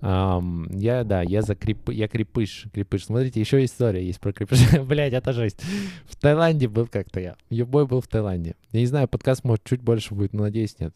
Ам, 0.00 0.66
я, 0.72 1.04
да, 1.04 1.22
я 1.22 1.42
за 1.42 1.54
креп... 1.54 1.90
я 1.90 2.08
крепыш, 2.08 2.66
крепыш. 2.72 3.04
Смотрите, 3.04 3.38
еще 3.38 3.64
история 3.64 4.04
есть 4.04 4.20
про 4.20 4.32
крепыш. 4.32 4.58
Блять, 4.86 5.12
это 5.12 5.32
жесть. 5.32 5.62
В 6.06 6.16
Таиланде 6.16 6.66
был 6.66 6.88
как-то 6.88 7.20
я. 7.20 7.36
Юбой 7.50 7.86
был 7.86 8.00
в 8.00 8.08
Таиланде. 8.08 8.56
Я 8.72 8.80
не 8.80 8.86
знаю, 8.86 9.06
подкаст 9.06 9.44
может 9.44 9.64
чуть 9.64 9.80
больше 9.80 10.14
будет, 10.14 10.32
но 10.32 10.42
надеюсь, 10.42 10.78
нет. 10.80 10.94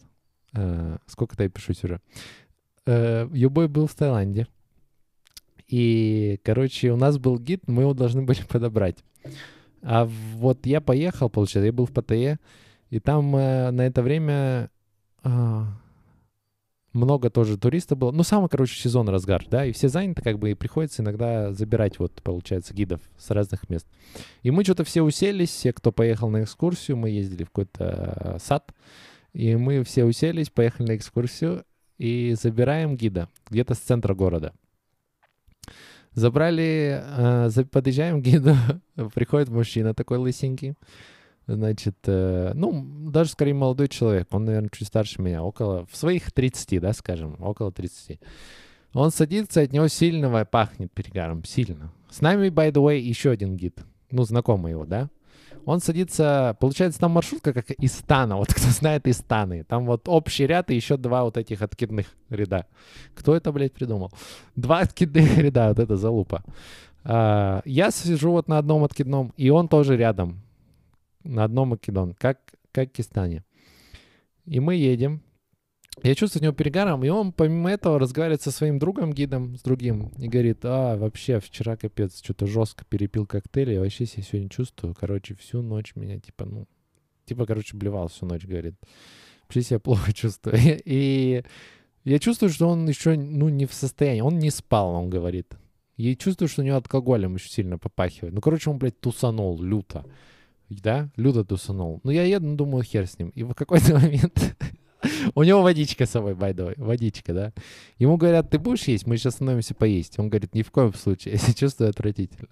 А, 0.55 0.99
сколько-то 1.07 1.45
я 1.45 1.49
пишу 1.49 1.73
уже. 1.85 2.01
Э, 2.85 3.29
Юбой 3.33 3.69
был 3.69 3.87
в 3.87 3.95
Таиланде. 3.95 4.49
И, 5.69 6.41
короче, 6.45 6.91
у 6.91 6.97
нас 6.97 7.19
был 7.19 7.39
гид, 7.39 7.63
мы 7.69 7.83
его 7.83 7.95
должны 7.95 8.23
были 8.23 8.43
подобрать. 8.49 8.97
А 9.89 10.05
вот 10.05 10.67
я 10.67 10.81
поехал, 10.81 11.31
получается, 11.31 11.67
я 11.67 11.73
был 11.73 11.87
в 11.87 11.93
Паттайе, 11.93 12.41
и 12.91 12.99
там 12.99 13.37
э, 13.37 13.71
на 13.71 13.83
это 13.83 14.03
время 14.03 14.69
а, 15.23 15.69
много 16.93 17.31
тоже 17.31 17.57
туристов 17.57 17.97
было. 17.97 18.11
Ну, 18.11 18.25
самый, 18.25 18.49
короче, 18.49 18.77
сезон 18.81 19.09
разгар, 19.09 19.45
да, 19.49 19.65
и 19.65 19.71
все 19.71 19.89
заняты, 19.89 20.23
как 20.23 20.41
бы, 20.41 20.51
и 20.51 20.55
приходится 20.55 21.03
иногда 21.03 21.53
забирать, 21.53 22.01
вот, 22.01 22.21
получается, 22.25 22.75
гидов 22.75 23.01
с 23.17 23.31
разных 23.31 23.71
мест. 23.71 23.87
И 24.43 24.51
мы 24.51 24.65
что-то 24.65 24.83
все 24.83 25.03
уселись, 25.03 25.51
все, 25.51 25.73
кто 25.73 25.93
поехал 25.93 26.31
на 26.31 26.43
экскурсию, 26.43 26.97
мы 26.97 27.11
ездили 27.11 27.45
в 27.45 27.51
какой-то 27.51 27.85
э, 27.85 28.39
сад, 28.41 28.75
и 29.35 29.55
мы 29.55 29.85
все 29.85 30.05
уселись, 30.05 30.51
поехали 30.51 30.89
на 30.89 30.97
экскурсию, 30.97 31.65
и 31.97 32.35
забираем 32.35 32.97
гида 32.97 33.29
где-то 33.51 33.75
с 33.75 33.79
центра 33.79 34.15
города. 34.17 34.53
Забрали, 36.17 37.03
э, 37.05 37.65
подъезжаем 37.71 38.23
к 38.23 38.25
гиду, 38.25 38.57
приходит 39.15 39.51
мужчина 39.51 39.93
такой 39.93 40.17
лысенький, 40.17 40.73
значит, 41.47 41.97
э, 42.07 42.53
ну, 42.55 43.11
даже 43.11 43.33
скорее 43.33 43.53
молодой 43.53 43.89
человек, 43.89 44.27
он, 44.31 44.47
наверное, 44.47 44.71
чуть 44.73 44.89
старше 44.89 45.21
меня, 45.21 45.43
около, 45.43 45.85
в 45.85 45.95
своих 45.95 46.33
30, 46.33 46.81
да, 46.81 46.95
скажем, 46.95 47.37
около 47.39 47.71
30. 47.71 48.19
Он 48.95 49.11
садится, 49.11 49.61
от 49.61 49.75
него 49.75 49.89
сильного 49.89 50.47
пахнет 50.47 50.91
перегаром, 50.91 51.45
сильно. 51.45 51.93
С 52.09 52.23
нами, 52.23 52.49
by 52.49 52.73
the 52.73 52.83
way, 52.83 52.99
еще 52.99 53.31
один 53.31 53.55
гид, 53.55 53.79
ну, 54.11 54.25
знакомый 54.25 54.73
его, 54.73 54.87
да. 54.87 55.11
Он 55.67 55.81
садится, 55.81 56.57
получается, 56.61 57.01
там 57.01 57.11
маршрутка 57.11 57.53
как 57.53 57.73
из 57.73 57.93
стана, 57.93 58.37
вот 58.37 58.55
кто 58.55 58.69
знает 58.71 59.09
из 59.09 59.17
станы. 59.17 59.65
Там 59.65 59.85
вот 59.85 60.09
общий 60.09 60.47
ряд 60.47 60.71
и 60.71 60.77
еще 60.77 60.97
два 60.97 61.25
вот 61.25 61.37
этих 61.37 61.61
откидных 61.61 62.07
ряда. 62.31 62.67
Кто 63.17 63.35
это, 63.35 63.51
блядь, 63.51 63.73
придумал? 63.73 64.13
Два 64.55 64.79
откидных 64.79 65.37
ряда, 65.39 65.69
вот 65.69 65.81
это 65.81 65.97
залупа. 65.97 66.45
А, 67.03 67.63
я 67.65 67.91
сижу 67.91 68.31
вот 68.31 68.47
на 68.47 68.59
одном 68.59 68.85
откидном, 68.85 69.33
и 69.37 69.51
он 69.51 69.67
тоже 69.67 69.97
рядом. 69.97 70.41
На 71.25 71.43
одном 71.43 71.73
откидном, 71.73 72.15
как, 72.17 72.39
как 72.71 72.91
в 72.91 72.93
Кистане. 72.93 73.43
И 74.45 74.61
мы 74.61 74.77
едем. 74.77 75.21
Я 76.03 76.15
чувствую 76.15 76.41
от 76.41 76.43
него 76.43 76.53
перегаром, 76.55 77.05
и 77.05 77.09
он 77.09 77.33
помимо 77.33 77.71
этого 77.71 77.99
разговаривает 77.99 78.43
со 78.43 78.51
своим 78.51 78.79
другом, 78.79 79.13
гидом, 79.13 79.57
с 79.57 79.63
другим, 79.63 80.09
и 80.19 80.29
говорит, 80.29 80.59
а, 80.63 80.97
вообще, 80.97 81.41
вчера 81.41 81.77
капец, 81.77 82.23
что-то 82.23 82.47
жестко 82.47 82.85
перепил 82.85 83.27
коктейль, 83.27 83.73
я 83.73 83.81
вообще 83.81 84.05
себя 84.05 84.23
сегодня 84.23 84.51
чувствую, 84.51 84.95
короче, 84.95 85.35
всю 85.35 85.63
ночь 85.63 85.97
меня, 85.97 86.21
типа, 86.21 86.45
ну, 86.45 86.67
типа, 87.25 87.47
короче, 87.47 87.77
блевал 87.77 88.09
всю 88.09 88.27
ночь, 88.27 88.45
говорит. 88.45 88.75
Вообще 89.43 89.63
себя 89.63 89.79
плохо 89.79 90.13
чувствую. 90.13 90.57
И 90.85 91.43
я 92.05 92.19
чувствую, 92.19 92.51
что 92.51 92.69
он 92.69 92.89
еще, 92.89 93.17
ну, 93.17 93.49
не 93.49 93.67
в 93.67 93.73
состоянии, 93.73 94.21
он 94.21 94.39
не 94.39 94.51
спал, 94.51 94.91
он 94.91 95.11
говорит. 95.11 95.57
И 95.97 96.15
чувствую, 96.17 96.49
что 96.49 96.63
у 96.63 96.65
него 96.65 96.77
алкоголем 96.77 97.37
еще 97.37 97.49
сильно 97.49 97.79
попахивает. 97.79 98.35
Ну, 98.35 98.41
короче, 98.41 98.71
он, 98.71 98.79
блядь, 98.79 99.01
тусанул 99.01 99.61
люто. 99.63 100.05
Да, 100.69 101.11
люто 101.17 101.45
тусанул. 101.45 102.01
Ну, 102.05 102.11
я 102.11 102.25
еду, 102.25 102.47
ну, 102.47 102.57
думаю, 102.57 102.83
хер 102.83 103.07
с 103.07 103.19
ним. 103.19 103.31
И 103.31 103.45
в 103.45 103.55
какой-то 103.55 103.95
момент 103.99 104.57
у 105.35 105.43
него 105.43 105.63
водичка 105.63 106.07
с 106.07 106.11
собой, 106.11 106.33
way, 106.33 106.75
водичка, 106.77 107.33
да. 107.33 107.53
Ему 107.99 108.17
говорят, 108.17 108.51
ты 108.51 108.59
будешь 108.59 108.85
есть? 108.85 109.07
Мы 109.07 109.17
сейчас 109.17 109.35
остановимся 109.35 109.75
поесть. 109.75 110.19
Он 110.19 110.29
говорит, 110.29 110.55
ни 110.55 110.63
в 110.63 110.71
коем 110.71 110.95
случае, 110.95 111.33
я 111.35 111.39
себя 111.39 111.55
чувствую 111.55 111.91
отвратительно. 111.91 112.49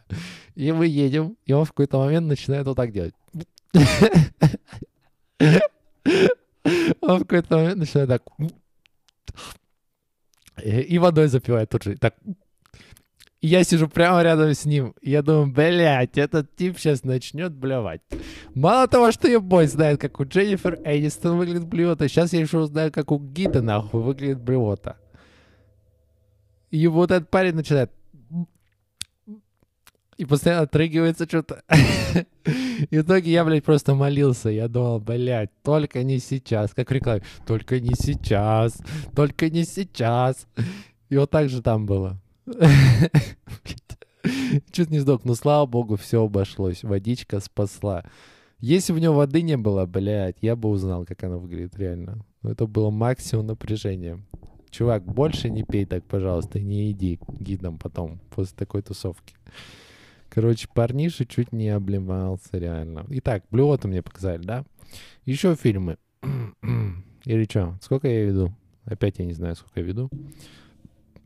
И 0.54 0.72
мы 0.72 0.86
едем, 0.86 1.36
и 1.46 1.52
он 1.52 1.64
в 1.64 1.68
какой-то 1.68 1.98
момент 1.98 2.26
начинает 2.26 2.66
вот 2.66 2.76
так 2.76 2.92
делать. 2.92 3.14
Он 7.00 7.18
в 7.18 7.26
какой-то 7.26 7.56
момент 7.56 7.78
начинает 7.78 8.08
так... 8.08 8.22
И 10.62 10.98
водой 10.98 11.26
запивает 11.28 11.68
тут 11.68 11.82
же. 11.82 11.96
Так. 11.96 12.14
Я 13.46 13.62
сижу 13.62 13.88
прямо 13.88 14.22
рядом 14.22 14.54
с 14.54 14.64
ним. 14.64 14.94
Я 15.02 15.20
думаю, 15.20 15.52
блядь, 15.52 16.16
этот 16.16 16.56
тип 16.56 16.78
сейчас 16.78 17.04
начнет 17.04 17.52
блевать. 17.52 18.00
Мало 18.54 18.88
того, 18.88 19.12
что 19.12 19.28
я 19.28 19.38
бой 19.38 19.66
знает, 19.66 20.00
как 20.00 20.18
у 20.18 20.24
Дженнифер 20.24 20.78
Энистон 20.82 21.36
выглядит 21.36 21.66
блевота, 21.66 22.08
сейчас 22.08 22.32
я 22.32 22.40
еще 22.40 22.60
узнаю, 22.60 22.90
как 22.90 23.12
у 23.12 23.18
Гида, 23.18 23.60
нахуй, 23.60 24.00
выглядит 24.00 24.40
блевота. 24.40 24.96
И 26.70 26.86
вот 26.86 27.10
этот 27.10 27.28
парень 27.28 27.54
начинает... 27.54 27.90
И 30.16 30.24
постоянно 30.24 30.62
отрыгивается 30.62 31.26
что-то. 31.26 31.64
И 32.46 32.98
в 32.98 33.02
итоге 33.02 33.30
я, 33.30 33.44
блядь, 33.44 33.64
просто 33.64 33.94
молился. 33.94 34.48
Я 34.48 34.68
думал, 34.68 35.00
блядь, 35.00 35.50
только 35.62 36.02
не 36.02 36.18
сейчас. 36.18 36.72
Как 36.72 36.90
рекламе. 36.90 37.22
Только 37.46 37.78
не 37.78 37.92
сейчас. 37.94 38.80
Только 39.14 39.50
не 39.50 39.64
сейчас. 39.64 40.46
И 41.10 41.16
вот 41.18 41.30
так 41.30 41.50
же 41.50 41.60
там 41.60 41.84
было. 41.84 42.18
Чуть 44.70 44.90
не 44.90 45.00
сдох, 45.00 45.24
но 45.24 45.34
слава 45.34 45.66
богу, 45.66 45.96
все 45.96 46.24
обошлось. 46.24 46.82
Водичка 46.82 47.40
спасла. 47.40 48.04
Если 48.58 48.92
у 48.92 48.98
него 48.98 49.14
воды 49.14 49.42
не 49.42 49.56
было, 49.56 49.86
блядь, 49.86 50.36
я 50.40 50.56
бы 50.56 50.68
узнал, 50.68 51.04
как 51.04 51.22
она 51.24 51.36
выглядит 51.36 51.78
реально. 51.78 52.24
Но 52.42 52.50
это 52.50 52.66
было 52.66 52.90
максимум 52.90 53.46
напряжения. 53.46 54.20
Чувак, 54.70 55.04
больше 55.04 55.50
не 55.50 55.62
пей 55.62 55.84
так, 55.84 56.04
пожалуйста, 56.04 56.60
не 56.60 56.90
иди 56.90 57.20
гидом 57.38 57.78
потом, 57.78 58.20
после 58.30 58.56
такой 58.56 58.82
тусовки. 58.82 59.36
Короче, 60.28 60.68
парниша 60.72 61.26
чуть 61.26 61.52
не 61.52 61.68
облимался, 61.68 62.58
реально. 62.58 63.06
Итак, 63.08 63.44
блювоты 63.50 63.86
мне 63.86 64.02
показали, 64.02 64.42
да? 64.42 64.64
Еще 65.24 65.54
фильмы. 65.54 65.98
Или 67.24 67.44
что? 67.44 67.78
Сколько 67.80 68.08
я 68.08 68.24
веду? 68.24 68.52
Опять 68.84 69.18
я 69.18 69.26
не 69.26 69.32
знаю, 69.32 69.54
сколько 69.54 69.80
я 69.80 69.86
веду. 69.86 70.10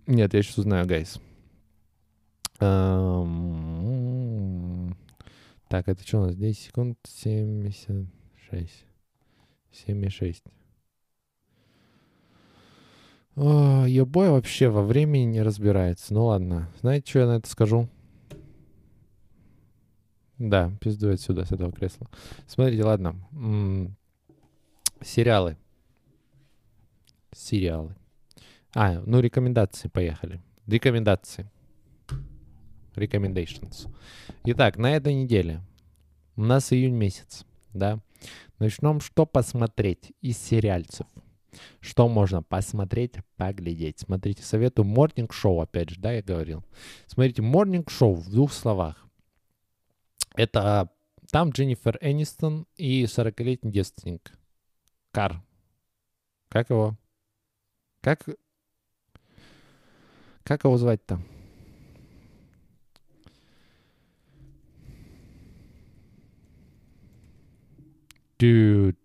Нет, 0.09 0.33
я 0.33 0.43
сейчас 0.43 0.57
узнаю, 0.57 0.87
гайс. 0.87 1.21
Так, 5.69 5.87
это 5.87 6.03
что 6.03 6.23
у 6.23 6.27
нас? 6.27 6.35
10 6.35 6.59
секунд, 6.59 6.99
76. 7.07 8.87
7,6. 9.87 10.43
О, 13.37 13.85
Ебой 13.85 14.31
вообще 14.31 14.71
во 14.71 14.83
времени 14.83 15.25
не 15.25 15.43
разбирается. 15.43 16.15
Ну 16.15 16.25
ладно. 16.25 16.71
Знаете, 16.81 17.11
что 17.11 17.19
я 17.19 17.27
на 17.27 17.37
это 17.37 17.51
скажу? 17.51 17.87
Да, 20.39 20.73
пизду 20.81 21.11
отсюда, 21.11 21.45
с 21.45 21.53
этого 21.53 21.71
кресла. 21.71 22.09
Смотрите, 22.47 22.83
ладно. 22.83 23.15
М, 23.33 23.95
Сериалы. 25.03 25.59
Сериалы. 27.33 27.95
А, 28.75 29.03
ну 29.07 29.21
рекомендации, 29.21 29.89
поехали. 29.89 30.41
Рекомендации. 30.67 31.51
Recommendations. 32.95 33.89
Итак, 34.45 34.77
на 34.77 34.95
этой 34.95 35.15
неделе. 35.15 35.63
У 36.37 36.43
нас 36.43 36.73
июнь 36.73 36.95
месяц, 36.95 37.45
да? 37.73 38.01
Начнем, 38.59 39.01
что 39.01 39.27
посмотреть 39.27 40.13
из 40.21 40.39
сериальцев. 40.39 41.07
Что 41.81 42.09
можно 42.09 42.43
посмотреть, 42.43 43.15
поглядеть. 43.37 44.01
Смотрите, 44.01 44.43
советую 44.43 44.87
Morning 44.87 45.29
Show, 45.29 45.63
опять 45.63 45.91
же, 45.91 46.01
да, 46.01 46.13
я 46.13 46.23
говорил. 46.23 46.65
Смотрите, 47.07 47.43
Morning 47.43 47.85
Show 47.87 48.13
в 48.15 48.31
двух 48.31 48.53
словах. 48.53 49.07
Это 50.35 50.91
там 51.31 51.51
Дженнифер 51.51 51.99
Энистон 52.01 52.67
и 52.77 53.05
40-летний 53.05 53.73
девственник. 53.73 54.33
Кар. 55.11 55.43
Как 56.49 56.71
его? 56.71 56.97
Как... 58.01 58.29
Как 60.49 60.65
его 60.65 60.79
звать-то? 60.79 61.21
Dude. 68.39 68.97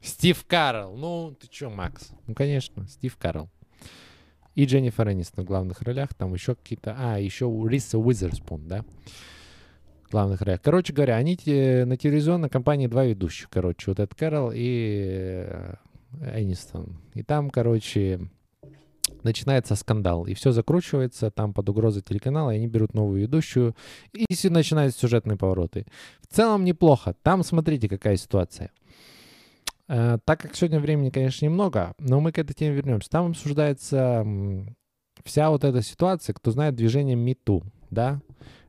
Стив 0.00 0.42
Карл. 0.46 0.96
Ну, 0.96 1.36
ты 1.38 1.48
чё, 1.48 1.68
Макс? 1.68 2.12
Ну, 2.26 2.34
конечно, 2.34 2.88
Стив 2.88 3.14
Карл. 3.18 3.50
И 4.54 4.64
Дженнифер 4.64 5.10
Энистон 5.10 5.44
в 5.44 5.46
главных 5.46 5.82
ролях. 5.82 6.14
Там 6.14 6.32
еще 6.32 6.54
какие-то... 6.54 6.96
А, 6.98 7.18
еще 7.18 7.44
Риса 7.68 7.98
Уизерспун, 7.98 8.66
да? 8.66 8.86
В 10.06 10.12
главных 10.12 10.40
ролях. 10.40 10.62
Короче 10.62 10.94
говоря, 10.94 11.16
они 11.16 11.34
на 11.34 11.98
телевизионной 11.98 12.48
компании 12.48 12.86
два 12.86 13.04
ведущих. 13.04 13.50
Короче, 13.50 13.90
вот 13.90 14.00
этот 14.00 14.18
Карл 14.18 14.50
и 14.54 15.44
э, 15.46 15.74
Энистон. 16.20 16.98
И 17.14 17.22
там, 17.22 17.50
короче, 17.50 18.20
начинается 19.22 19.74
скандал. 19.76 20.26
И 20.26 20.34
все 20.34 20.52
закручивается 20.52 21.30
там 21.30 21.52
под 21.52 21.68
угрозой 21.68 22.02
телеканала. 22.02 22.50
И 22.50 22.56
они 22.56 22.66
берут 22.66 22.94
новую 22.94 23.20
ведущую. 23.20 23.74
И 24.12 24.32
си- 24.34 24.48
начинаются 24.48 25.00
сюжетные 25.00 25.36
повороты. 25.36 25.86
В 26.28 26.34
целом 26.34 26.64
неплохо. 26.64 27.14
Там, 27.22 27.42
смотрите, 27.42 27.88
какая 27.88 28.16
ситуация. 28.16 28.70
Э, 29.88 30.18
так 30.24 30.40
как 30.40 30.54
сегодня 30.56 30.80
времени, 30.80 31.10
конечно, 31.10 31.44
немного, 31.44 31.94
но 31.98 32.20
мы 32.20 32.32
к 32.32 32.38
этой 32.38 32.54
теме 32.54 32.74
вернемся. 32.74 33.10
Там 33.10 33.30
обсуждается 33.30 34.26
вся 35.24 35.50
вот 35.50 35.64
эта 35.64 35.82
ситуация, 35.82 36.34
кто 36.34 36.50
знает 36.50 36.74
движение 36.74 37.16
МИТУ, 37.16 37.62
да? 37.90 38.20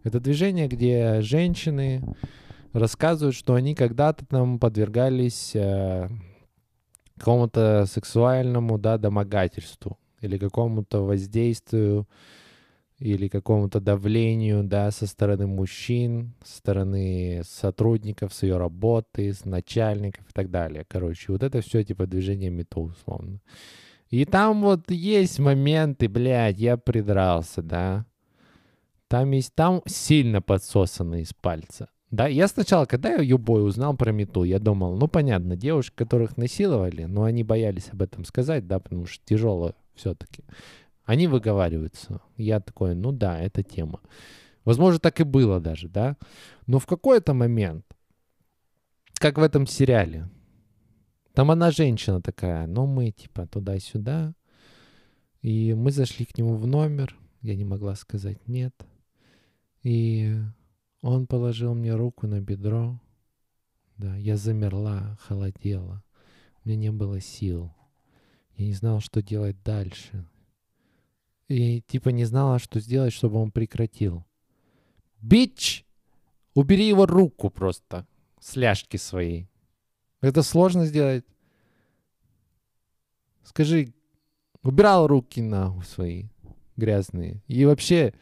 Это 0.03 0.19
движение, 0.19 0.67
где 0.67 1.21
женщины 1.21 2.01
рассказывают, 2.73 3.36
что 3.36 3.55
они 3.55 3.75
когда-то 3.75 4.25
там 4.25 4.60
подвергались 4.60 5.51
э, 5.55 6.07
какому-то 7.17 7.86
сексуальному, 7.88 8.77
да, 8.77 8.97
домогательству 8.97 9.97
или 10.21 10.38
какому-то 10.38 11.03
воздействию 11.03 12.08
или 12.99 13.27
какому-то 13.27 13.80
давлению, 13.80 14.63
да, 14.63 14.89
со 14.91 15.06
стороны 15.06 15.45
мужчин, 15.45 16.34
со 16.43 16.58
стороны 16.58 17.41
сотрудников 17.43 18.34
с 18.34 18.43
ее 18.43 18.58
работы, 18.58 19.34
с 19.34 19.45
начальников 19.45 20.27
и 20.30 20.34
так 20.34 20.49
далее. 20.49 20.84
Короче, 20.88 21.32
вот 21.32 21.43
это 21.43 21.62
все 21.62 21.84
типа 21.84 22.08
движение 22.08 22.49
метро, 22.49 22.84
условно. 22.84 23.39
И 24.10 24.25
там 24.25 24.62
вот 24.62 24.89
есть 24.89 25.38
моменты, 25.38 26.08
блядь, 26.08 26.58
я 26.58 26.77
придрался, 26.77 27.62
да. 27.62 28.06
Там 29.08 29.32
есть, 29.32 29.53
там 29.53 29.82
сильно 29.86 30.41
подсосано 30.41 31.21
из 31.21 31.34
пальца. 31.34 31.89
Да, 32.09 32.27
я 32.27 32.47
сначала, 32.47 32.85
когда 32.85 33.09
я 33.09 33.21
юбой 33.21 33.65
узнал 33.65 33.95
про 33.95 34.11
мету, 34.11 34.43
я 34.43 34.59
думал, 34.59 34.95
ну 34.97 35.07
понятно, 35.07 35.57
девушек, 35.57 35.93
которых 35.95 36.37
насиловали, 36.37 37.03
но 37.03 37.23
они 37.23 37.43
боялись 37.43 37.89
об 37.91 38.01
этом 38.01 38.23
сказать, 38.23 38.65
да, 38.65 38.79
потому 38.79 39.05
что 39.05 39.25
тяжело 39.25 39.75
все-таки. 39.93 40.43
Они 41.03 41.27
выговариваются. 41.27 42.21
Я 42.37 42.59
такой, 42.61 42.95
ну 42.95 43.11
да, 43.11 43.39
это 43.39 43.61
тема. 43.61 44.01
Возможно, 44.63 44.99
так 44.99 45.19
и 45.19 45.23
было 45.23 45.59
даже, 45.59 45.89
да. 45.89 46.17
Но 46.65 46.79
в 46.79 46.85
какой-то 46.85 47.33
момент, 47.33 47.85
как 49.15 49.37
в 49.37 49.41
этом 49.41 49.67
сериале, 49.67 50.29
там 51.33 51.51
она 51.51 51.71
женщина 51.71 52.21
такая, 52.21 52.67
ну 52.67 52.85
мы 52.85 53.11
типа 53.11 53.47
туда-сюда, 53.47 54.33
и 55.41 55.73
мы 55.73 55.91
зашли 55.91 56.25
к 56.25 56.37
нему 56.37 56.55
в 56.55 56.67
номер, 56.67 57.15
я 57.41 57.55
не 57.55 57.65
могла 57.65 57.95
сказать 57.95 58.47
нет, 58.47 58.73
и 59.83 60.35
он 61.09 61.25
положил 61.25 61.73
мне 61.73 61.95
руку 61.95 62.27
на 62.27 62.41
бедро, 62.41 62.99
да, 63.97 64.15
я 64.17 64.35
замерла, 64.35 65.17
холодела, 65.21 66.03
у 66.63 66.67
меня 66.67 66.77
не 66.77 66.91
было 66.91 67.21
сил, 67.21 67.73
я 68.57 68.65
не 68.65 68.73
знала, 68.73 68.99
что 68.99 69.21
делать 69.21 69.55
дальше, 69.63 70.27
и 71.47 71.81
типа 71.81 72.09
не 72.09 72.25
знала, 72.25 72.59
что 72.59 72.81
сделать, 72.81 73.13
чтобы 73.13 73.37
он 73.37 73.51
прекратил. 73.51 74.25
Бич! 75.21 75.85
Убери 76.53 76.87
его 76.87 77.05
руку 77.05 77.49
просто 77.49 78.05
с 78.41 78.55
ляжки 78.55 78.97
своей. 78.97 79.47
Это 80.21 80.41
сложно 80.41 80.85
сделать. 80.85 81.23
Скажи, 83.43 83.93
убирал 84.61 85.07
руки 85.07 85.41
нахуй 85.41 85.85
свои 85.85 86.25
грязные. 86.75 87.43
И 87.47 87.63
вообще, 87.63 88.13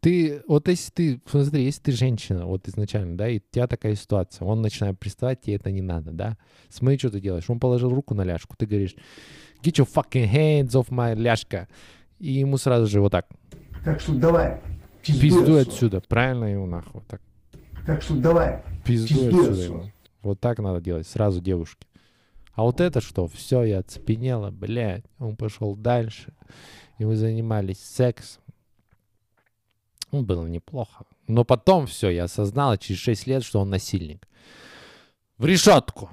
ты, 0.00 0.42
вот 0.46 0.68
если 0.68 0.90
ты, 0.92 1.20
смотри, 1.26 1.64
если 1.64 1.80
ты 1.82 1.92
женщина, 1.92 2.46
вот 2.46 2.68
изначально, 2.68 3.16
да, 3.16 3.28
и 3.28 3.38
у 3.38 3.42
тебя 3.50 3.66
такая 3.66 3.94
ситуация, 3.94 4.46
он 4.46 4.62
начинает 4.62 4.98
приставать, 4.98 5.40
тебе 5.40 5.56
это 5.56 5.70
не 5.70 5.82
надо, 5.82 6.12
да. 6.12 6.36
Смотри, 6.68 6.98
что 6.98 7.10
ты 7.10 7.20
делаешь. 7.20 7.48
Он 7.50 7.58
положил 7.58 7.90
руку 7.94 8.14
на 8.14 8.22
ляжку, 8.22 8.54
ты 8.56 8.66
говоришь, 8.66 8.94
get 9.62 9.74
your 9.74 9.88
fucking 9.92 10.30
hands 10.32 10.70
off 10.70 10.88
my 10.90 11.14
ляжка. 11.14 11.68
И 12.18 12.32
ему 12.32 12.58
сразу 12.58 12.86
же 12.86 13.00
вот 13.00 13.12
так, 13.12 13.26
Так 13.84 14.00
что 14.00 14.14
давай, 14.14 14.60
пизду 15.04 15.20
пизду 15.22 15.40
отсюда. 15.56 15.60
отсюда. 15.60 16.00
Правильно 16.02 16.44
ему 16.44 16.66
нахуй, 16.66 16.90
вот 16.94 17.06
так. 17.06 17.20
Так 17.86 18.02
что 18.02 18.14
давай, 18.16 18.62
Пизду 18.84 19.08
Пизду 19.08 19.26
отсюда 19.28 19.50
отсюда. 19.50 19.64
ему. 19.64 19.92
Вот 20.22 20.40
так 20.40 20.58
надо 20.58 20.80
делать, 20.80 21.06
сразу 21.06 21.40
девушке. 21.40 21.86
А 22.54 22.62
вот 22.64 22.80
это 22.80 23.00
что? 23.00 23.28
Все, 23.28 23.62
я 23.62 23.78
оцепенела, 23.78 24.50
блядь. 24.50 25.04
Он 25.20 25.36
пошел 25.36 25.76
дальше. 25.76 26.32
И 26.98 27.04
мы 27.04 27.14
занимались 27.14 27.78
сексом. 27.78 28.42
Ну, 30.12 30.22
было 30.22 30.46
неплохо. 30.46 31.04
Но 31.26 31.44
потом 31.44 31.86
все, 31.86 32.08
я 32.10 32.24
осознала 32.24 32.78
через 32.78 33.00
6 33.00 33.26
лет, 33.26 33.44
что 33.44 33.60
он 33.60 33.70
насильник. 33.70 34.26
В 35.36 35.44
решетку. 35.44 36.10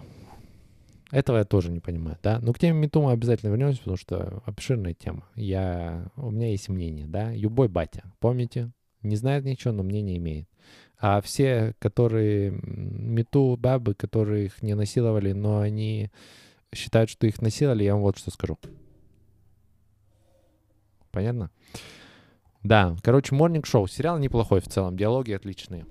Этого 1.12 1.38
я 1.38 1.46
тоже 1.46 1.72
не 1.72 1.80
понимаю, 1.80 2.18
да. 2.22 2.40
Но 2.40 2.52
к 2.52 2.60
теме 2.60 2.78
Мету 2.78 3.02
мы 3.02 3.12
обязательно 3.12 3.52
вернемся, 3.52 3.80
потому 3.80 3.98
что 3.98 4.44
обширная 4.46 4.94
тема. 4.94 5.24
Я... 5.36 6.12
У 6.18 6.30
меня 6.30 6.50
есть 6.50 6.68
мнение, 6.68 7.08
да. 7.08 7.34
Любой 7.34 7.70
батя, 7.70 8.04
помните? 8.20 8.72
Не 9.02 9.16
знает 9.16 9.46
ничего, 9.46 9.74
но 9.74 9.84
мнение 9.84 10.18
имеет. 10.18 10.50
А 10.98 11.22
все, 11.22 11.76
которые 11.80 12.52
мету 12.64 13.56
бабы, 13.58 13.94
которые 13.94 14.46
их 14.46 14.62
не 14.62 14.74
насиловали, 14.74 15.32
но 15.34 15.60
они 15.60 16.10
считают, 16.74 17.10
что 17.10 17.28
их 17.28 17.42
насиловали, 17.42 17.84
я 17.84 17.94
вам 17.94 18.02
вот 18.02 18.18
что 18.18 18.32
скажу. 18.32 18.58
Понятно? 21.12 21.52
Да, 22.66 22.96
короче, 23.04 23.36
Morning 23.36 23.62
Show. 23.62 23.88
Сериал 23.88 24.18
неплохой 24.18 24.60
в 24.60 24.68
целом, 24.68 24.98
диалоги 24.98 25.34
отличные. 25.34 25.86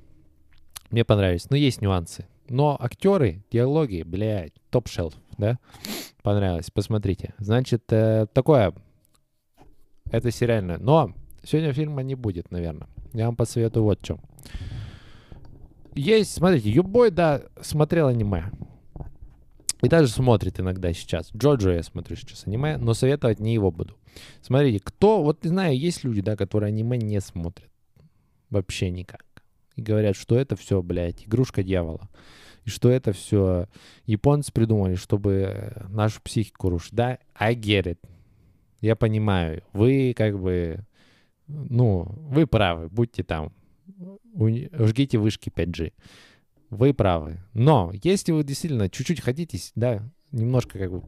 Мне 0.91 1.05
понравились. 1.05 1.49
Но 1.49 1.57
есть 1.57 1.81
нюансы. 1.81 2.27
Но 2.49 2.77
актеры, 2.81 3.45
диалоги, 3.53 4.03
блядь, 4.03 4.55
топ-шелф, 4.71 5.15
да? 5.39 5.61
Понравилось, 6.25 6.73
посмотрите. 6.73 7.33
Значит, 7.39 7.85
э, 7.93 8.27
такое 8.33 8.75
Это 10.11 10.33
сериальное. 10.33 10.79
Но 10.79 11.13
сегодня 11.45 11.73
фильма 11.73 12.03
не 12.03 12.17
будет, 12.17 12.51
наверное. 12.51 12.89
Я 13.13 13.27
вам 13.27 13.37
посоветую 13.37 13.85
вот 13.85 14.01
что. 14.03 14.19
Есть, 15.95 16.35
смотрите, 16.35 16.71
Юбой, 16.71 17.13
да, 17.13 17.43
смотрел 17.61 18.09
аниме. 18.09 18.51
И 19.85 19.89
даже 19.89 20.09
смотрит 20.09 20.61
иногда 20.61 20.93
сейчас. 20.93 21.31
Джоджо 21.37 21.73
я 21.73 21.83
смотрю 21.83 22.17
сейчас 22.17 22.47
аниме, 22.47 22.77
но 22.77 22.95
советовать 22.95 23.41
не 23.41 23.55
его 23.55 23.71
буду. 23.71 23.97
Смотрите, 24.41 24.81
кто, 24.83 25.23
вот 25.23 25.41
знаю, 25.43 25.79
есть 25.79 26.05
люди, 26.05 26.21
да, 26.21 26.37
которые 26.37 26.69
аниме 26.69 26.97
не 26.97 27.21
смотрят. 27.21 27.71
Вообще 28.51 28.91
никак. 28.91 29.25
И 29.77 29.83
говорят, 29.83 30.17
что 30.17 30.37
это 30.37 30.57
все, 30.57 30.83
блядь, 30.83 31.27
игрушка 31.27 31.63
дьявола. 31.63 32.09
И 32.65 32.71
что 32.71 32.89
это 32.89 33.13
все 33.13 33.69
японцы 34.07 34.53
придумали, 34.53 34.95
чтобы 34.95 35.73
нашу 35.89 36.23
психику 36.23 36.71
рушить. 36.71 36.95
Да, 36.95 37.19
I 37.35 37.55
get 37.55 37.85
it. 37.85 37.99
Я 38.81 38.97
понимаю. 38.97 39.63
Вы 39.73 40.15
как 40.17 40.39
бы, 40.39 40.87
ну, 41.47 42.05
вы 42.17 42.47
правы. 42.47 42.89
Будьте 42.89 43.23
там. 43.23 43.53
Жгите 44.37 45.19
вышки 45.19 45.51
5G. 45.51 45.93
Вы 46.75 46.93
правы. 46.93 47.39
Но 47.53 47.93
если 48.03 48.33
вы 48.33 48.43
действительно 48.43 48.91
чуть-чуть 48.91 49.21
хотите, 49.21 49.59
да, 49.77 50.03
немножко 50.33 50.79
как 50.79 50.91
бы 50.91 51.03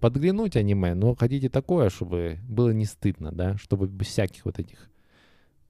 подглянуть 0.00 0.56
аниме, 0.56 0.94
но 0.94 1.16
хотите 1.16 1.48
такое, 1.48 1.90
чтобы 1.90 2.38
было 2.48 2.70
не 2.70 2.84
стыдно, 2.84 3.32
да, 3.32 3.56
чтобы 3.56 3.88
без 3.88 4.06
всяких 4.06 4.44
вот 4.44 4.60
этих, 4.60 4.88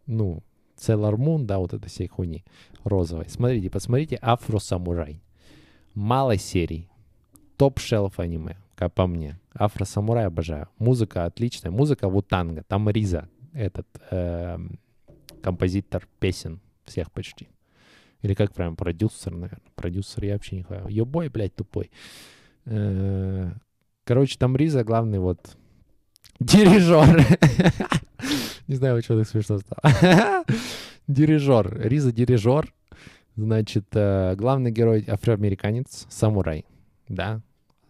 ну, 0.06 0.42
Sailor 0.76 1.16
Moon, 1.16 1.44
да, 1.44 1.58
вот 1.58 1.72
этой 1.72 1.88
всей 1.88 2.08
хуйни 2.08 2.44
розовой. 2.84 3.26
Смотрите, 3.28 3.70
посмотрите 3.70 4.18
Afro 4.20 4.58
Samurai. 4.58 5.22
Мало 5.94 6.36
серий. 6.36 6.88
Top 7.56 7.80
shelf 7.80 8.20
аниме, 8.20 8.58
как 8.76 8.92
по 8.92 9.06
мне. 9.06 9.40
Afro 9.54 9.84
Samurai 9.84 10.26
обожаю. 10.26 10.68
Музыка 10.78 11.24
отличная. 11.24 11.72
Музыка 11.72 12.08
Wu-Tang 12.08 12.50
а. 12.50 12.62
Там 12.62 12.88
RZA, 12.90 13.28
этот 13.52 13.88
эм, 14.10 14.78
композитор 15.42 16.06
песен 16.20 16.60
всех 16.84 17.10
почти. 17.10 17.48
Или 18.22 18.34
как 18.34 18.52
прям 18.52 18.76
продюсер, 18.76 19.32
наверное. 19.32 19.60
Продюсер 19.74 20.24
я 20.24 20.32
вообще 20.34 20.56
не 20.56 20.62
знаю. 20.62 20.88
Your 20.88 21.08
boy, 21.08 21.28
блядь, 21.28 21.54
тупой. 21.54 21.90
Э, 22.64 23.50
Короче, 24.04 24.38
там 24.38 24.56
RZA 24.56 24.84
главный 24.84 25.18
вот 25.18 25.56
дирижер. 26.40 27.26
Не 28.66 28.74
знаю, 28.74 28.96
почему 28.96 29.18
так 29.18 29.28
смешно 29.28 29.58
стало. 29.58 30.44
Дирижер. 31.06 31.80
Риза 31.80 32.12
дирижер. 32.12 32.72
Значит, 33.36 33.86
э, 33.92 34.34
главный 34.36 34.70
герой 34.70 35.04
афроамериканец, 35.06 36.06
самурай. 36.10 36.64
Да. 37.08 37.40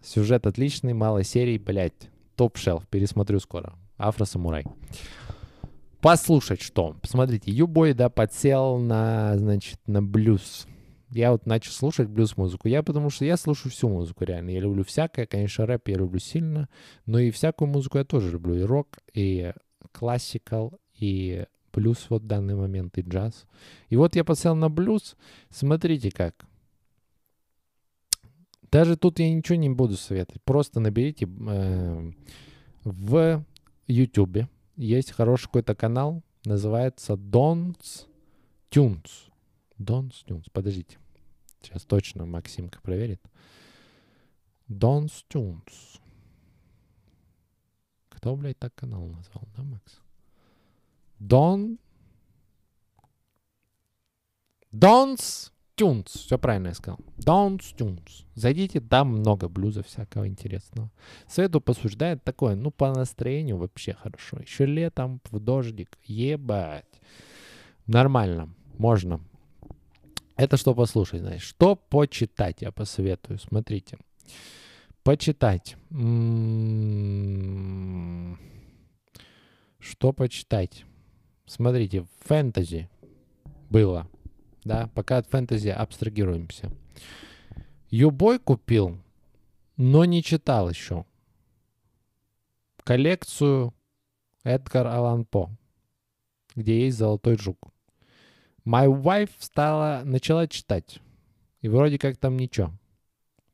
Сюжет 0.02 0.46
отличный, 0.46 0.92
мало 0.92 1.24
серий, 1.24 1.58
блядь. 1.58 2.10
Топ-шелф. 2.36 2.86
Пересмотрю 2.88 3.40
скоро. 3.40 3.74
Афро-самурай. 3.96 4.64
Послушать 6.00 6.62
что? 6.62 6.96
Посмотрите, 7.00 7.50
Юбой, 7.50 7.92
да, 7.92 8.08
подсел 8.08 8.78
на, 8.78 9.36
значит, 9.36 9.80
на 9.86 10.00
блюз. 10.00 10.66
Я 11.10 11.32
вот 11.32 11.46
начал 11.46 11.72
слушать 11.72 12.08
блюз-музыку. 12.08 12.68
Я 12.68 12.82
потому 12.82 13.10
что 13.10 13.24
я 13.24 13.36
слушаю 13.36 13.72
всю 13.72 13.88
музыку, 13.88 14.24
реально. 14.24 14.50
Я 14.50 14.60
люблю 14.60 14.84
всякое. 14.84 15.26
Конечно, 15.26 15.66
рэп 15.66 15.88
я 15.88 15.96
люблю 15.96 16.20
сильно. 16.20 16.68
Но 17.06 17.18
и 17.18 17.30
всякую 17.30 17.68
музыку 17.68 17.98
я 17.98 18.04
тоже 18.04 18.30
люблю. 18.30 18.54
И 18.54 18.62
рок, 18.62 18.98
и 19.12 19.52
классикал, 19.90 20.78
и 20.94 21.46
блюз 21.72 22.06
вот 22.10 22.22
в 22.22 22.26
данный 22.26 22.54
момент, 22.54 22.96
и 22.98 23.00
джаз. 23.00 23.46
И 23.88 23.96
вот 23.96 24.14
я 24.14 24.22
подсел 24.22 24.54
на 24.54 24.68
блюз. 24.68 25.16
Смотрите 25.50 26.10
как. 26.10 26.44
Даже 28.70 28.96
тут 28.96 29.18
я 29.18 29.32
ничего 29.32 29.56
не 29.56 29.70
буду 29.70 29.96
советовать. 29.96 30.42
Просто 30.42 30.78
наберите 30.78 31.26
э, 31.26 32.12
в 32.84 33.44
YouTube 33.86 34.48
есть 34.78 35.10
хороший 35.10 35.46
какой-то 35.46 35.74
канал, 35.74 36.22
называется 36.44 37.14
Don's 37.14 38.06
Tunes. 38.70 39.30
Don's 39.78 40.24
Tunes. 40.24 40.46
Подождите. 40.52 40.98
Сейчас 41.60 41.84
точно 41.84 42.24
Максимка 42.24 42.80
проверит. 42.80 43.20
Don's 44.68 45.24
Tunes. 45.28 46.00
Кто, 48.08 48.36
блядь, 48.36 48.58
так 48.58 48.74
канал 48.74 49.06
назвал, 49.06 49.44
да, 49.56 49.62
Макс? 49.64 50.00
Don... 51.18 51.78
Don's 54.72 55.50
Tunes. 55.78 56.06
Все 56.08 56.38
правильно 56.38 56.68
я 56.68 56.74
сказал. 56.74 56.98
Don's 57.18 57.74
Tunes. 57.76 58.24
Зайдите, 58.34 58.80
там 58.80 59.08
много 59.08 59.48
блюза 59.48 59.82
всякого 59.82 60.26
интересного. 60.26 60.90
Да, 61.96 62.10
это 62.12 62.22
такое, 62.24 62.56
ну, 62.56 62.70
по 62.70 62.92
настроению 62.92 63.56
вообще 63.56 63.94
хорошо. 63.94 64.38
Еще 64.40 64.66
летом, 64.66 65.20
в 65.30 65.38
дождик. 65.38 65.98
Ебать. 66.04 67.00
Нормально. 67.86 68.48
Можно. 68.76 69.20
Это 70.36 70.56
что 70.56 70.74
послушать, 70.74 71.20
знаешь. 71.20 71.42
Что 71.42 71.76
почитать 71.76 72.62
я 72.62 72.70
посоветую. 72.72 73.38
Смотрите. 73.38 73.98
Почитать. 75.02 75.76
М, 75.90 77.28
Что 79.78 80.12
почитать? 80.12 80.84
Смотрите, 81.46 82.04
фэнтези 82.26 82.88
было. 83.70 84.06
Да, 84.68 84.90
пока 84.94 85.16
от 85.16 85.26
фэнтези 85.26 85.68
абстрагируемся. 85.68 86.70
Юбой 87.88 88.38
купил, 88.38 88.98
но 89.78 90.04
не 90.04 90.22
читал 90.22 90.68
еще. 90.68 91.06
Коллекцию 92.84 93.72
Эдгар 94.44 94.86
Аллан 94.86 95.24
По, 95.24 95.48
где 96.54 96.84
есть 96.84 96.98
золотой 96.98 97.38
жук. 97.38 97.56
My 98.66 98.86
wife 98.88 99.30
стала, 99.38 100.02
начала 100.04 100.46
читать. 100.46 101.00
И 101.62 101.68
вроде 101.68 101.98
как 101.98 102.18
там 102.18 102.36
ничего. 102.36 102.70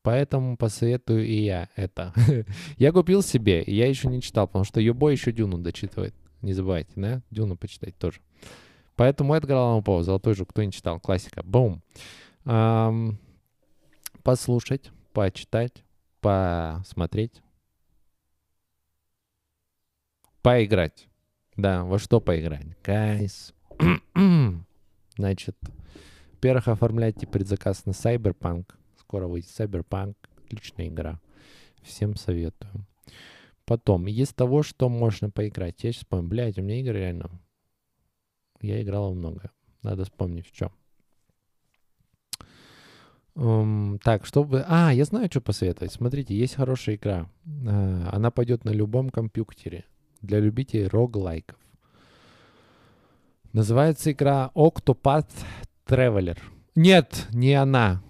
Поэтому 0.02 0.56
посоветую 0.56 1.24
и 1.28 1.44
я 1.44 1.68
это. 1.76 2.12
я 2.76 2.90
купил 2.90 3.22
себе, 3.22 3.62
и 3.62 3.72
я 3.72 3.86
еще 3.88 4.08
не 4.08 4.20
читал, 4.20 4.48
потому 4.48 4.64
что 4.64 4.80
Юбой 4.80 5.12
еще 5.12 5.30
Дюну 5.30 5.58
дочитывает. 5.58 6.14
Не 6.42 6.54
забывайте, 6.54 6.90
да? 6.96 7.22
Дюну 7.30 7.56
почитать 7.56 7.96
тоже. 7.98 8.20
Поэтому 8.96 9.34
Эдгар 9.34 9.56
Аллан 9.56 9.82
По, 9.82 10.02
«Золотой 10.02 10.34
жук», 10.34 10.50
кто 10.50 10.62
не 10.62 10.72
читал, 10.72 11.00
классика. 11.00 11.42
Бум. 11.42 11.82
Ам, 12.44 13.18
послушать, 14.22 14.90
почитать, 15.12 15.84
посмотреть, 16.20 17.42
поиграть. 20.42 21.08
Да, 21.56 21.84
во 21.84 21.98
что 21.98 22.20
поиграть? 22.20 22.66
Гайс. 22.82 23.54
Значит, 25.16 25.56
во-первых, 26.32 26.68
оформляйте 26.68 27.26
предзаказ 27.26 27.86
на 27.86 27.92
Cyberpunk. 27.92 28.74
Скоро 28.98 29.26
выйдет 29.26 29.50
Cyberpunk. 29.50 30.14
Отличная 30.44 30.88
игра. 30.88 31.20
Всем 31.82 32.16
советую. 32.16 32.86
Потом, 33.64 34.06
из 34.08 34.34
того, 34.34 34.62
что 34.62 34.88
можно 34.90 35.30
поиграть. 35.30 35.82
Я 35.82 35.92
сейчас 35.92 36.04
помню, 36.04 36.28
блядь, 36.28 36.58
у 36.58 36.62
меня 36.62 36.80
игры 36.80 36.98
реально... 36.98 37.30
Я 38.64 38.80
играл 38.80 39.08
во 39.10 39.14
много. 39.14 39.50
Надо 39.82 40.04
вспомнить, 40.04 40.46
в 40.46 40.52
чем. 40.52 40.70
М, 43.36 43.98
так, 44.02 44.24
чтобы... 44.24 44.64
А, 44.66 44.90
я 44.90 45.04
знаю, 45.04 45.26
что 45.30 45.42
посоветовать. 45.42 45.92
Смотрите, 45.92 46.34
есть 46.34 46.54
хорошая 46.54 46.96
игра. 46.96 47.28
А, 47.68 48.08
Она 48.10 48.30
пойдет 48.30 48.64
на 48.64 48.70
любом 48.70 49.10
компьютере. 49.10 49.84
Для 50.22 50.40
любителей 50.40 50.86
роглайков. 50.86 51.58
Называется 53.52 54.12
игра 54.12 54.50
Octopath 54.54 55.28
Traveler. 55.86 56.38
Нет, 56.74 57.26
не 57.32 57.52
она. 57.52 58.02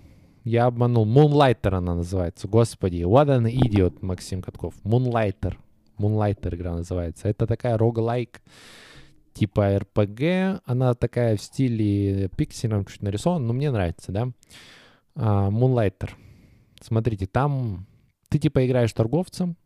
Я 0.45 0.67
обманул. 0.67 1.05
Moonlighter 1.05 1.75
она 1.75 1.97
называется. 1.97 2.47
Господи, 2.47 3.03
what 3.03 3.27
an 3.27 3.47
idiot, 3.51 3.99
Максим 4.03 4.41
Катков. 4.41 4.75
Moonlighter. 4.85 5.57
Moonlighter 5.99 6.55
игра 6.55 6.77
называется. 6.77 7.29
Это 7.29 7.49
такая 7.49 7.77
роглайк 7.77 8.41
типа 9.35 9.77
RPG. 9.77 10.63
Она 10.65 10.95
такая 10.95 11.37
в 11.37 11.43
стиле 11.43 12.29
пикселем 12.29 12.85
чуть 12.87 13.03
нарисована, 13.03 13.47
но 13.47 13.53
мне 13.53 13.71
нравится, 13.71 14.13
да. 14.13 14.31
А, 15.15 15.51
Moonlighter. 15.51 16.11
Смотрите, 16.81 17.27
там 17.27 17.87
ты 18.29 18.39
типа 18.39 18.67
играешь 18.67 18.93
торговцем, 18.93 19.57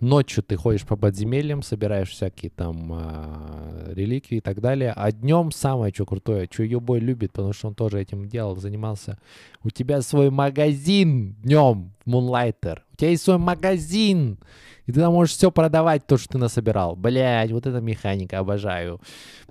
Ночью 0.00 0.42
ты 0.42 0.56
ходишь 0.56 0.84
по 0.84 0.96
подземельям, 0.96 1.62
собираешь 1.62 2.10
всякие 2.10 2.50
там 2.50 2.90
а, 2.92 3.92
реликвии 3.92 4.38
и 4.38 4.40
так 4.40 4.60
далее. 4.60 4.92
А 4.96 5.12
днем 5.12 5.52
самое 5.52 5.94
что 5.94 6.06
крутое, 6.06 6.48
что 6.50 6.64
Юбой 6.64 6.98
любит, 6.98 7.32
потому 7.32 7.52
что 7.52 7.68
он 7.68 7.74
тоже 7.74 8.00
этим 8.00 8.28
делал, 8.28 8.56
занимался. 8.56 9.18
У 9.62 9.70
тебя 9.70 10.02
свой 10.02 10.30
магазин 10.30 11.34
днем 11.42 11.92
Moonlighter. 12.04 12.80
У 12.92 12.96
тебя 12.96 13.10
есть 13.10 13.22
свой 13.22 13.38
магазин. 13.38 14.38
И 14.86 14.92
ты 14.92 14.98
там 14.98 15.12
можешь 15.12 15.36
все 15.36 15.52
продавать, 15.52 16.06
то, 16.06 16.16
что 16.16 16.30
ты 16.30 16.38
насобирал. 16.38 16.96
Блять, 16.96 17.52
вот 17.52 17.66
эта 17.66 17.80
механика, 17.80 18.40
обожаю. 18.40 19.00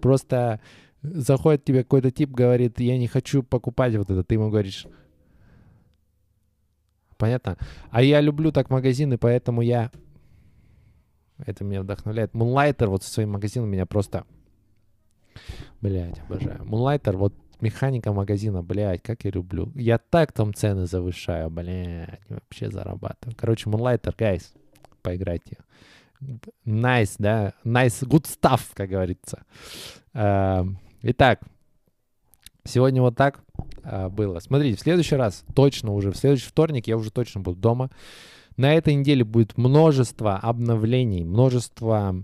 Просто 0.01 0.59
заходит 1.01 1.63
тебе 1.63 1.83
какой-то 1.83 2.11
тип, 2.11 2.31
говорит, 2.31 2.79
я 2.79 2.97
не 2.97 3.07
хочу 3.07 3.41
покупать 3.41 3.95
вот 3.95 4.09
это. 4.09 4.23
Ты 4.23 4.35
ему 4.35 4.49
говоришь, 4.49 4.85
понятно? 7.17 7.57
А 7.89 8.01
я 8.01 8.19
люблю 8.19 8.51
так 8.51 8.69
магазины, 8.69 9.17
поэтому 9.17 9.61
я 9.61 9.91
Это 11.45 11.63
меня 11.63 11.81
вдохновляет. 11.81 12.33
Moonlighter 12.33 12.87
вот 12.87 13.03
со 13.03 13.11
своим 13.11 13.31
магазином 13.31 13.69
меня 13.69 13.85
просто... 13.85 14.25
Блядь, 15.81 16.19
обожаю. 16.19 16.59
Moonlighter, 16.63 17.15
вот 17.15 17.33
механика 17.61 18.11
магазина, 18.11 18.61
блядь, 18.61 19.01
как 19.01 19.23
я 19.23 19.31
люблю. 19.31 19.71
Я 19.75 19.97
так 19.97 20.31
там 20.31 20.53
цены 20.53 20.87
завышаю, 20.87 21.49
блядь, 21.49 22.19
вообще 22.29 22.69
зарабатываю. 22.69 23.35
Короче, 23.37 23.69
Moonlighter, 23.69 24.15
guys, 24.15 24.43
поиграйте. 25.01 25.57
Nice, 26.65 27.15
да, 27.17 27.53
nice, 27.63 28.05
good 28.05 28.25
stuff, 28.25 28.61
как 28.73 28.89
говорится. 28.89 29.43
Эм, 30.13 30.77
итак, 31.01 31.41
сегодня 32.63 33.01
вот 33.01 33.15
так 33.15 33.39
э, 33.83 34.09
было. 34.09 34.39
Смотрите, 34.39 34.77
в 34.77 34.81
следующий 34.81 35.15
раз, 35.15 35.43
точно 35.55 35.93
уже, 35.93 36.11
в 36.11 36.17
следующий 36.17 36.47
вторник 36.47 36.87
я 36.87 36.97
уже 36.97 37.11
точно 37.11 37.41
буду 37.41 37.59
дома. 37.59 37.89
На 38.57 38.73
этой 38.73 38.95
неделе 38.95 39.23
будет 39.23 39.57
множество 39.57 40.37
обновлений, 40.37 41.23
множество 41.23 42.15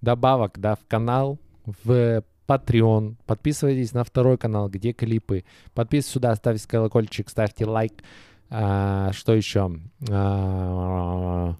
добавок, 0.00 0.58
да, 0.58 0.74
в 0.74 0.86
канал, 0.86 1.38
в 1.64 2.22
Patreon. 2.48 3.16
Подписывайтесь 3.26 3.92
на 3.92 4.04
второй 4.04 4.38
канал, 4.38 4.68
где 4.68 4.92
клипы. 4.92 5.44
Подписывайтесь 5.74 6.12
сюда, 6.12 6.34
ставьте 6.34 6.66
колокольчик, 6.66 7.28
ставьте 7.28 7.66
лайк. 7.66 8.02
А, 8.50 9.12
что 9.12 9.34
еще? 9.34 9.70
А, 10.08 11.56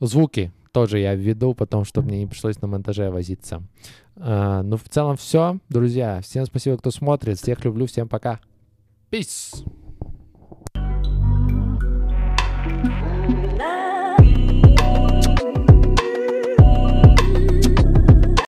звуки 0.00 0.52
тоже 0.72 0.98
я 0.98 1.14
введу, 1.14 1.54
потом, 1.54 1.84
чтобы 1.84 2.08
мне 2.08 2.20
не 2.20 2.26
пришлось 2.26 2.60
на 2.60 2.68
монтаже 2.68 3.10
возиться. 3.10 3.62
А, 4.16 4.62
ну, 4.62 4.76
в 4.76 4.88
целом 4.88 5.16
все, 5.16 5.58
друзья. 5.68 6.20
Всем 6.20 6.44
спасибо, 6.44 6.76
кто 6.76 6.90
смотрит. 6.90 7.38
Всех 7.38 7.64
люблю, 7.64 7.86
всем 7.86 8.08
пока. 8.08 8.40
Peace! 9.10 9.64